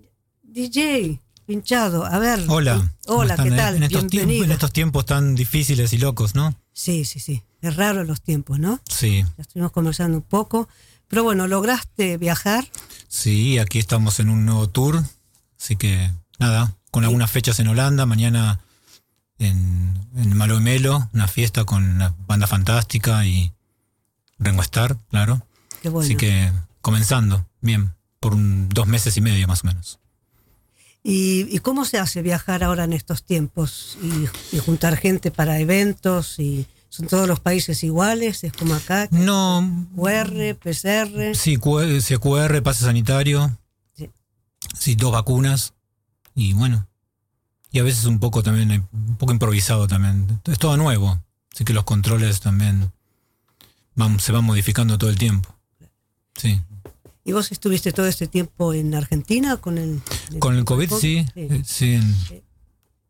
[0.43, 2.43] DJ, pinchado, a ver.
[2.47, 2.93] Hola.
[3.05, 3.57] ¿cómo Hola, ¿qué están?
[3.57, 3.75] tal?
[3.75, 4.45] En estos, tiempos, Bienvenido.
[4.45, 6.55] en estos tiempos tan difíciles y locos, ¿no?
[6.71, 7.43] Sí, sí, sí.
[7.61, 8.79] Es raro los tiempos, ¿no?
[8.87, 9.23] Sí.
[9.37, 10.69] Ya estuvimos conversando un poco.
[11.09, 12.65] Pero bueno, lograste viajar.
[13.07, 15.03] Sí, aquí estamos en un nuevo tour.
[15.59, 18.05] Así que, nada, con algunas fechas en Holanda.
[18.05, 18.59] Mañana
[19.39, 23.51] en, en Malo y Melo, una fiesta con una banda fantástica y
[24.37, 25.45] Rengo Star, claro.
[25.81, 26.05] Qué bueno.
[26.05, 26.51] Así que,
[26.81, 29.99] comenzando, bien, por un- dos meses y medio más o menos.
[31.03, 35.59] ¿Y, y cómo se hace viajar ahora en estos tiempos y, y juntar gente para
[35.59, 36.37] eventos?
[36.39, 38.43] y ¿Son todos los países iguales?
[38.43, 39.07] ¿Es como acá?
[39.11, 39.87] No.
[39.95, 41.35] QR, PCR.
[41.35, 43.57] Sí, Q- CQR, pase sanitario.
[43.95, 44.09] Sí.
[44.77, 45.73] Sí, dos vacunas.
[46.35, 46.87] Y bueno.
[47.71, 50.41] Y a veces un poco también, eh, un poco improvisado también.
[50.45, 51.21] Es todo nuevo.
[51.53, 52.91] Así que los controles también
[53.95, 55.53] van, se van modificando todo el tiempo.
[56.35, 56.61] Sí.
[57.25, 60.01] ¿Y vos estuviste todo este tiempo en Argentina con el...
[60.39, 61.25] Con el COVID, sí.
[61.35, 62.15] eh, Sí, en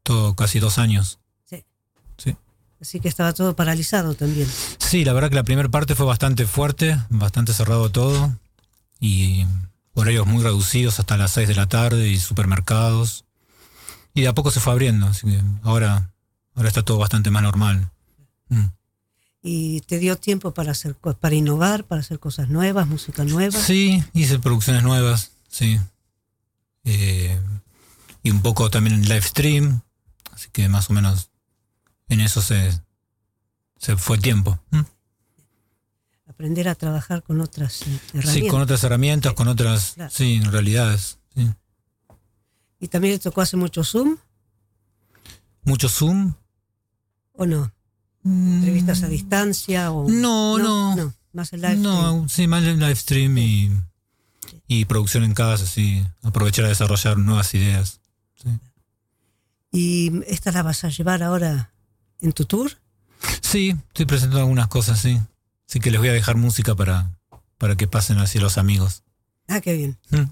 [0.03, 1.19] todo, casi dos años.
[2.81, 2.85] Sí.
[2.85, 2.89] Sí.
[2.89, 4.47] Así que estaba todo paralizado también.
[4.77, 8.33] Sí, la verdad que la primera parte fue bastante fuerte, bastante cerrado todo.
[8.99, 9.45] Y
[9.93, 13.25] horarios muy reducidos hasta las 6 de la tarde y supermercados.
[14.13, 16.11] Y de a poco se fue abriendo, así que ahora,
[16.55, 17.89] ahora está todo bastante más normal.
[18.49, 18.65] Mm.
[19.41, 23.57] ¿Y te dio tiempo para, hacer, para innovar, para hacer cosas nuevas, música nueva?
[23.57, 25.79] Sí, hice producciones nuevas, sí.
[26.83, 27.39] Eh,
[28.23, 29.81] y un poco también en live stream,
[30.33, 31.29] así que más o menos
[32.09, 32.71] en eso se,
[33.77, 34.59] se fue tiempo.
[34.71, 34.81] Mm.
[36.27, 38.33] Aprender a trabajar con otras eh, herramientas.
[38.33, 40.11] Sí, con otras herramientas, con otras, Claro.
[40.13, 41.19] sí, realidades.
[41.35, 41.49] Sí.
[42.79, 44.17] ¿Y también le tocó hacer mucho Zoom
[45.63, 46.33] Mucho Zoom.
[47.33, 47.71] o no?
[48.23, 49.91] ¿Entrevistas a distancia?
[49.91, 50.07] O...
[50.07, 50.21] Mm.
[50.21, 50.57] No,
[50.95, 51.13] no.
[51.33, 53.71] más el live No, sí, más el live stream y,
[54.67, 56.05] y producción en casa, sí.
[56.23, 57.99] Aprovechar a desarrollar nuevas ideas.
[59.71, 61.71] ¿Y esta la vas a llevar ahora
[62.21, 62.71] en tu tour?
[63.41, 65.19] Sí, estoy presentando algunas cosas, sí.
[65.67, 67.11] Así que les voy a dejar música para,
[67.57, 69.03] para que pasen hacia los amigos.
[69.47, 69.97] Ah, qué bien.
[70.11, 70.29] Mm.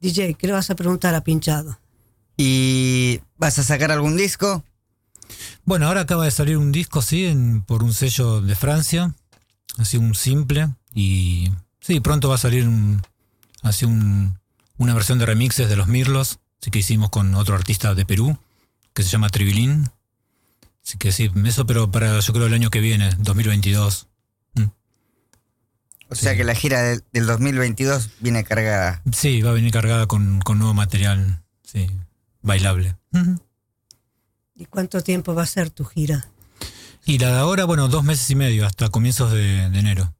[0.00, 1.78] DJ, ¿qué le vas a preguntar a Pinchado?
[2.36, 4.64] ¿Y vas a sacar algún disco?
[5.64, 9.14] Bueno, ahora acaba de salir un disco, sí, en- por un sello de Francia,
[9.78, 13.00] así un simple, y sí, pronto va a salir un,
[13.62, 14.38] así un,
[14.76, 18.36] una versión de remixes de los Mirlos, así que hicimos con otro artista de Perú,
[18.94, 19.90] que se llama Tribilín.
[20.84, 24.08] Así que sí, eso, pero para yo creo el año que viene, 2022.
[26.08, 29.00] O sea que la gira del, del 2022 viene cargada.
[29.12, 31.88] Sí, va a venir cargada con, con nuevo material, sí,
[32.42, 32.96] bailable.
[34.54, 36.28] ¿Y cuánto tiempo va a ser tu gira?
[37.06, 40.14] Y la de ahora, bueno, dos meses y medio, hasta comienzos de, de enero.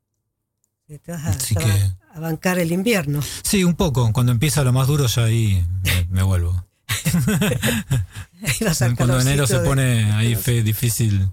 [0.87, 3.20] Que Te vas a, Así te que- a bancar el invierno.
[3.43, 4.11] Sí, un poco.
[4.14, 6.64] Cuando empieza lo más duro, ya ahí me, me vuelvo.
[8.96, 11.28] Cuando enero se de- pone ahí fe difícil.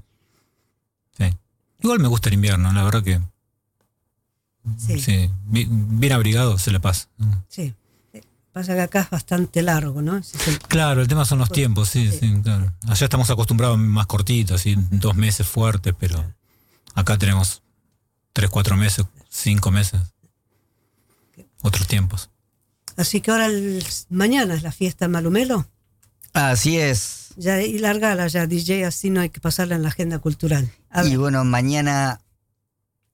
[1.17, 1.25] Sí.
[1.81, 3.19] Igual me gusta el invierno, la verdad que.
[4.77, 4.99] Sí.
[4.99, 5.29] Sí.
[5.45, 7.07] bi- Bien abrigado se le pasa.
[7.47, 7.73] Sí.
[8.51, 10.19] Pasa que acá es bastante largo, ¿no?
[10.67, 12.73] Claro, el tema son los tiempos, sí, sí, claro.
[12.87, 16.33] Allá estamos acostumbrados más cortitos, así, dos meses fuertes, pero
[16.95, 17.61] acá tenemos
[18.33, 20.01] tres, cuatro meses, cinco meses.
[21.61, 22.29] Otros tiempos.
[22.99, 25.67] Así que ahora el- mañana es la fiesta Malumelo.
[26.33, 27.29] Así es.
[27.37, 30.69] Ya, y largala ya, DJ, así no hay que pasarla en la agenda cultural.
[30.89, 32.19] A Y ver, bueno, mañana,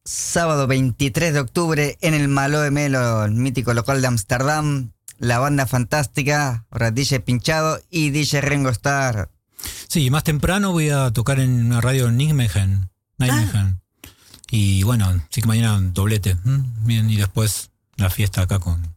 [0.03, 5.37] sábado 23 de octubre, en el Malo de Melo, el mítico local de Ámsterdam, la
[5.39, 9.29] banda fantástica, ahora DJ Pinchado y DJ Rengo Star.
[9.87, 12.89] Sí, más temprano voy a tocar en una radio en Nijmegen.
[13.19, 13.81] Nijmegen.
[14.49, 16.37] Y bueno, sí que mañana doblete.
[16.81, 18.94] Bien, y después la fiesta acá con.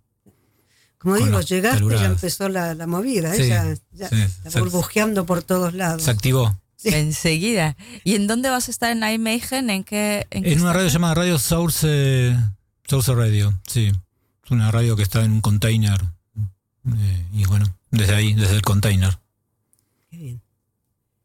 [0.99, 3.49] Como con digo, llegaste y ya empezó la, la movida, Sí, ¿eh?
[3.49, 6.03] ya, ya sí, está se- burbujeando por todos lados.
[6.03, 6.59] Se activó.
[6.85, 7.77] Enseguida.
[8.05, 9.69] ¿Y en dónde vas a estar en Nijmegen?
[9.71, 10.27] ¿En qué?
[10.31, 12.37] En, qué En una radio llamada Radio Source,
[12.87, 13.93] Source Radio, sí.
[14.45, 16.01] Es una radio que está en un container.
[16.97, 19.19] eh, y bueno, desde ahí, desde el container.
[20.11, 20.43] Qué bien.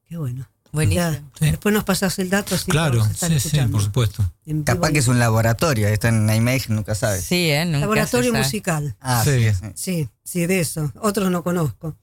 [0.10, 0.48] Qué bueno.
[0.74, 1.12] Buenísimo.
[1.40, 1.46] Sí.
[1.52, 2.56] Después nos pasas el dato.
[2.56, 4.30] así Claro, sí, sí, por supuesto.
[4.66, 7.24] Capaz que es un laboratorio, está en Nijmegen, nunca sabes.
[7.24, 7.64] Sí, ¿eh?
[7.64, 8.44] Nunca Laboratorio se sabe.
[8.44, 8.96] musical.
[9.00, 9.48] Ah, Sí.
[9.76, 10.10] sí.
[10.24, 10.46] sí.
[10.48, 10.92] De eso.
[11.00, 11.96] Otros no conozco.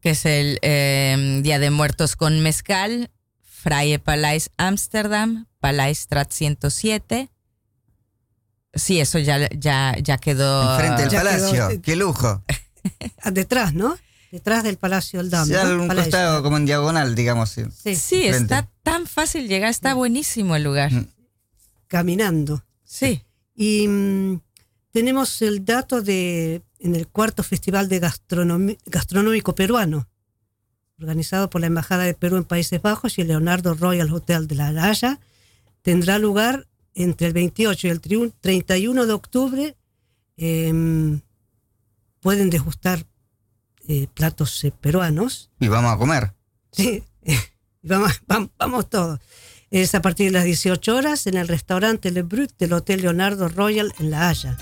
[0.00, 3.10] Que es el eh, Día de Muertos con Mezcal.
[3.42, 7.30] Freie Palais Amsterdam, Palaisstraat 107.
[8.74, 10.72] Sí, eso ya, ya, ya quedó.
[10.74, 12.42] enfrente del ya palacio, quedó- qué lujo.
[13.32, 13.96] Detrás, ¿no?
[14.34, 15.46] Detrás del Palacio del Dam.
[15.46, 15.86] Sí, ¿no?
[15.86, 16.10] Palacio.
[16.10, 17.50] costado como en diagonal, digamos.
[17.50, 17.62] sí.
[17.94, 20.92] Sí, está tan fácil llegar, está buenísimo el lugar.
[20.92, 21.06] Mm.
[21.86, 22.64] caminando.
[22.82, 23.22] Sí.
[23.54, 24.40] Y mm,
[24.90, 28.00] tenemos el dato de en el cuarto Festival de
[28.86, 30.08] Gastronómico Peruano,
[30.98, 34.56] organizado por la Embajada de Perú en Países Bajos y el Leonardo Royal Hotel de
[34.56, 35.20] La Haya,
[35.82, 39.76] tendrá lugar entre el 28 y el triun- 31 de octubre.
[40.36, 41.20] Em,
[42.20, 43.06] pueden degustar
[43.88, 45.50] eh, platos eh, peruanos.
[45.60, 46.32] Y vamos a comer.
[46.72, 47.02] Sí,
[47.82, 49.20] vamos, vam- vamos todos.
[49.70, 53.48] Es a partir de las 18 horas en el restaurante Le Brut del Hotel Leonardo
[53.48, 54.56] Royal en La Haya.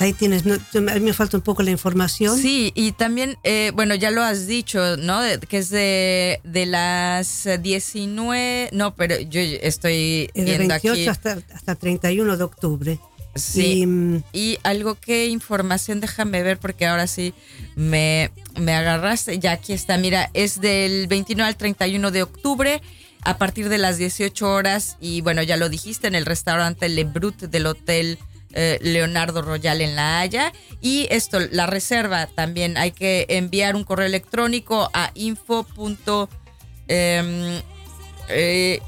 [0.00, 2.36] Ahí tienes, no, a mí me falta un poco la información.
[2.36, 5.20] Sí, y también, eh, bueno, ya lo has dicho, ¿no?
[5.22, 10.92] De- que es de, de las 19, no, pero yo estoy Es de viendo 28
[10.92, 11.06] aquí.
[11.06, 12.98] hasta, hasta 31 de octubre.
[13.34, 13.80] Sí.
[13.82, 17.34] Y, mm, Y algo que información, déjame ver porque ahora sí
[17.74, 19.38] me, me agarraste.
[19.38, 22.80] Ya aquí está, mira, es del 29 al 31 de octubre
[23.22, 27.04] a partir de las 18 horas y bueno, ya lo dijiste, en el restaurante Le
[27.04, 28.18] Brut del Hotel
[28.52, 30.52] eh, Leonardo Royal en La Haya.
[30.80, 35.66] Y esto, la reserva también hay que enviar un correo electrónico a info.
[36.86, 37.60] em,
[38.28, 38.80] eh,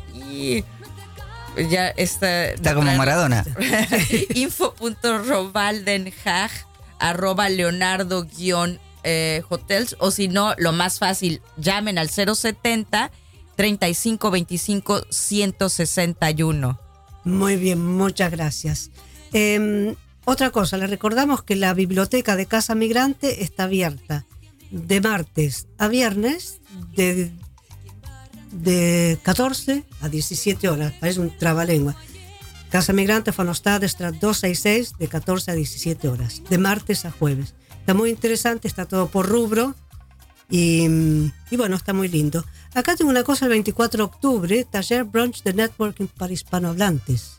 [1.71, 2.51] ya está.
[2.51, 3.45] Está como Maradona.
[4.35, 6.51] info.robaldenhag
[6.99, 13.11] arroba leonardo guion eh, hotels o si no, lo más fácil, llamen al 070
[13.55, 16.81] 35 25 161.
[17.25, 18.91] Muy bien, muchas gracias.
[19.33, 19.95] Eh,
[20.25, 24.27] otra cosa, le recordamos que la biblioteca de Casa Migrante está abierta
[24.73, 26.61] de martes a viernes
[26.97, 27.31] de,
[28.63, 30.93] de 14 a 17 horas.
[31.01, 31.97] Parece un trabalengua.
[32.71, 37.55] Casa Migrante Fonostad Estrat 266 de 14 a 17 horas, de martes a jueves.
[37.79, 39.75] Está muy interesante, está todo por rubro
[40.51, 40.87] y,
[41.51, 42.45] y bueno, está muy lindo.
[42.75, 47.39] Acá tengo una cosa el 24 de octubre, taller brunch de networking para hispanohablantes.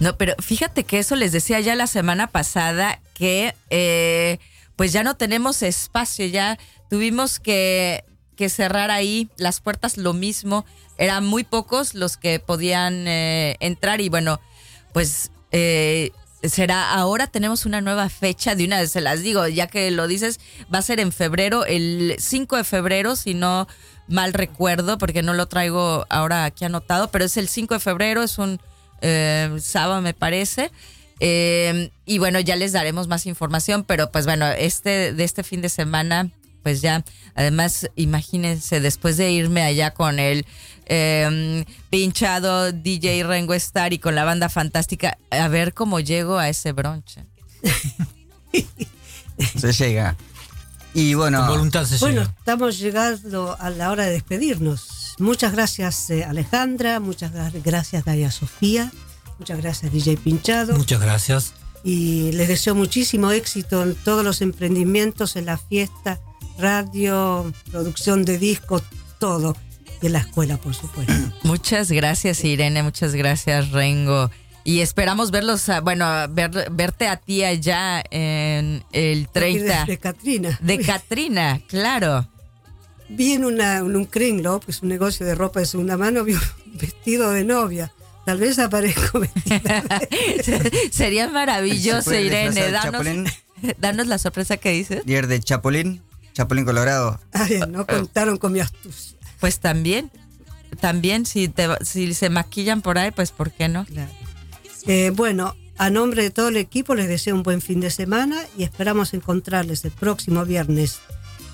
[0.00, 4.38] No, pero fíjate que eso les decía ya la semana pasada que eh,
[4.76, 6.58] pues ya no tenemos espacio, ya
[6.90, 8.04] tuvimos que,
[8.34, 10.64] que cerrar ahí las puertas lo mismo,
[10.98, 14.40] eran muy pocos los que podían eh, entrar y bueno,
[14.92, 16.10] pues eh,
[16.42, 20.06] será ahora tenemos una nueva fecha, de una vez se las digo, ya que lo
[20.06, 20.40] dices,
[20.72, 23.66] va a ser en febrero, el 5 de febrero, si no
[24.06, 28.22] mal recuerdo, porque no lo traigo ahora aquí anotado, pero es el 5 de febrero,
[28.22, 28.60] es un
[29.00, 30.70] eh, sábado me parece.
[31.20, 35.70] Y bueno, ya les daremos más información, pero pues bueno, este de este fin de
[35.70, 36.30] semana,
[36.64, 37.04] pues ya,
[37.36, 40.44] además, imagínense, después de irme allá con el
[40.86, 46.48] eh, pinchado DJ Rengo Star y con la banda fantástica, a ver cómo llego a
[46.48, 47.24] ese bronche.
[49.56, 50.16] Se llega.
[50.92, 52.34] Y bueno, Con voluntad se Bueno, llega.
[52.38, 55.14] estamos llegando a la hora de despedirnos.
[55.18, 58.92] Muchas gracias eh, Alejandra, muchas gra- gracias Daya Sofía,
[59.38, 61.52] muchas gracias DJ Pinchado Muchas gracias.
[61.84, 66.20] y les deseo muchísimo éxito en todos los emprendimientos, en la fiesta,
[66.58, 68.82] radio, producción de discos,
[69.18, 69.56] todo.
[70.02, 71.12] Y en la escuela, por supuesto.
[71.42, 72.82] Muchas gracias, Irene.
[72.82, 74.30] Muchas gracias, Rengo.
[74.64, 80.58] Y esperamos verlos, a- bueno, ver- verte a ti allá en el 30 De, Catrina.
[80.62, 82.26] de Katrina, claro.
[83.10, 86.24] Vi en, una, en un Kringlo, que es un negocio de ropa de segunda mano,
[86.24, 86.32] vi
[86.66, 87.92] un vestido de novia.
[88.24, 89.84] Tal vez aparezco vestida.
[90.90, 92.70] Sería maravilloso, ¿Se puede Irene.
[92.70, 93.06] Danos,
[93.78, 95.04] danos la sorpresa que dices.
[95.04, 96.00] Dier de Chapulín,
[96.34, 97.18] Chapulín Colorado.
[97.32, 99.16] Ay, no contaron con mi astucia.
[99.40, 100.10] Pues también,
[100.80, 103.84] también si, te, si se maquillan por ahí, pues ¿por qué no?
[103.86, 104.10] Claro.
[104.86, 108.42] Eh, bueno, a nombre de todo el equipo les deseo un buen fin de semana
[108.58, 110.98] y esperamos encontrarles el próximo viernes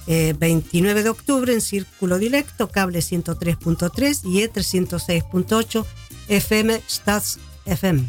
[0.06, 5.84] eh, 29 de octubre en Círculo Directo, cable 103.3 y E E306.8
[6.28, 8.08] FM Stats FM.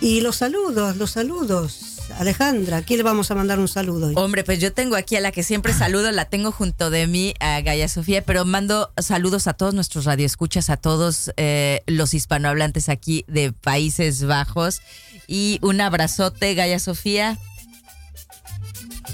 [0.00, 1.95] Y los saludos, los saludos.
[2.18, 4.14] Alejandra, ¿a quién le vamos a mandar un saludo hoy?
[4.16, 7.34] Hombre, pues yo tengo aquí a la que siempre saludo, la tengo junto de mí,
[7.40, 12.88] a Gaya Sofía, pero mando saludos a todos nuestros radioescuchas, a todos eh, los hispanohablantes
[12.88, 14.80] aquí de Países Bajos.
[15.26, 17.38] Y un abrazote, Gaya Sofía.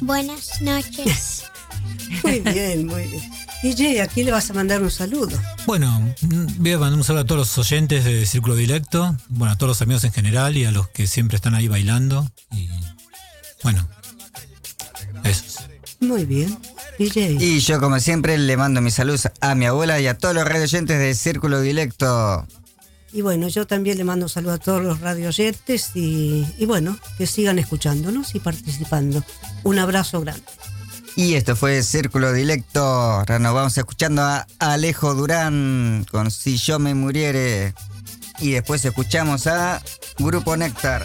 [0.01, 1.45] Buenas noches.
[2.23, 3.42] Muy bien, muy bien.
[3.63, 5.39] DJ, ¿a quién le vas a mandar un saludo?
[5.67, 9.53] Bueno, mm, voy a mandar un saludo a todos los oyentes de Círculo Directo, bueno,
[9.53, 12.29] a todos los amigos en general y a los que siempre están ahí bailando.
[12.51, 12.69] Y
[13.63, 13.89] bueno,
[15.23, 15.63] eso.
[16.01, 16.59] Muy bien.
[16.99, 17.37] DJ.
[17.41, 20.45] Y yo, como siempre, le mando mis saludos a mi abuela y a todos los
[20.45, 22.45] radio oyentes de Círculo Directo.
[23.13, 26.99] Y bueno, yo también le mando un saludo a todos los radioyentes y, y bueno,
[27.19, 29.23] que sigan escuchándonos y participando.
[29.63, 30.43] Un abrazo grande.
[31.15, 32.83] Y esto fue Círculo Directo.
[32.83, 37.75] Ahora nos vamos escuchando a Alejo Durán con Si yo me muriere.
[38.39, 39.83] Y después escuchamos a
[40.19, 41.05] Grupo Néctar.